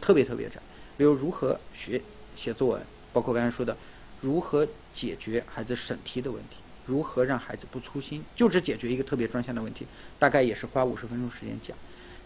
[0.00, 0.54] 特别特别窄。
[0.96, 2.00] 比如如何学
[2.34, 2.82] 写作文，
[3.12, 3.76] 包括刚才说的
[4.22, 6.56] 如何解决孩子审题的问题，
[6.86, 9.86] 如何让孩子不粗心，就只解决一个特别专项的问题，
[10.18, 11.76] 大概也是花五十分钟时间讲。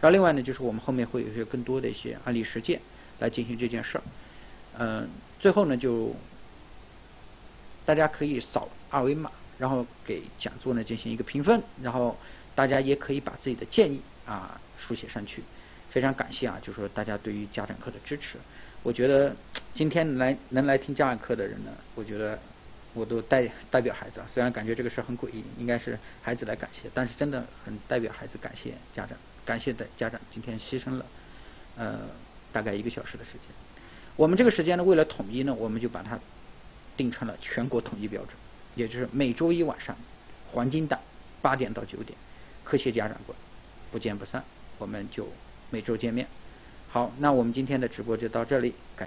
[0.00, 2.80] 然后另外呢，就是我们后面会有一些更多的一些案例实践
[3.18, 4.04] 来进行这件事儿。
[4.78, 5.08] 嗯，
[5.40, 6.14] 最后呢，就
[7.86, 12.14] 大家可以扫二维码，然后给讲座呢进行一个评分，然后
[12.54, 15.42] 大家也可以把自己的建议啊书写上去。
[15.88, 18.36] 非常感谢啊，就是说大家对于家长课的支持。
[18.82, 19.34] 我觉得
[19.74, 22.38] 今天来能来听家长课的人呢，我觉得
[22.92, 24.26] 我都代代表孩子啊。
[24.34, 31.06] 虽然感觉这个事很诡异，应该是孩子来感谢，但是真的很代表孩子感谢家长，感谢的家长今天牺牲了
[31.78, 32.00] 呃
[32.52, 33.42] 大概一个小时的时间。
[34.16, 36.18] 我们这个时间呢，为了统一呢，我们就把它
[36.96, 38.32] 定成了全国统一标准，
[38.74, 39.94] 也就是每周一晚上
[40.52, 40.98] 黄金档
[41.42, 42.16] 八点到九点，
[42.64, 43.36] 科学家长官
[43.90, 44.42] 不见不散。
[44.78, 45.28] 我们就。
[45.68, 46.24] 每周见面，
[46.90, 49.04] 好，那我们今天的直播就到这里，感。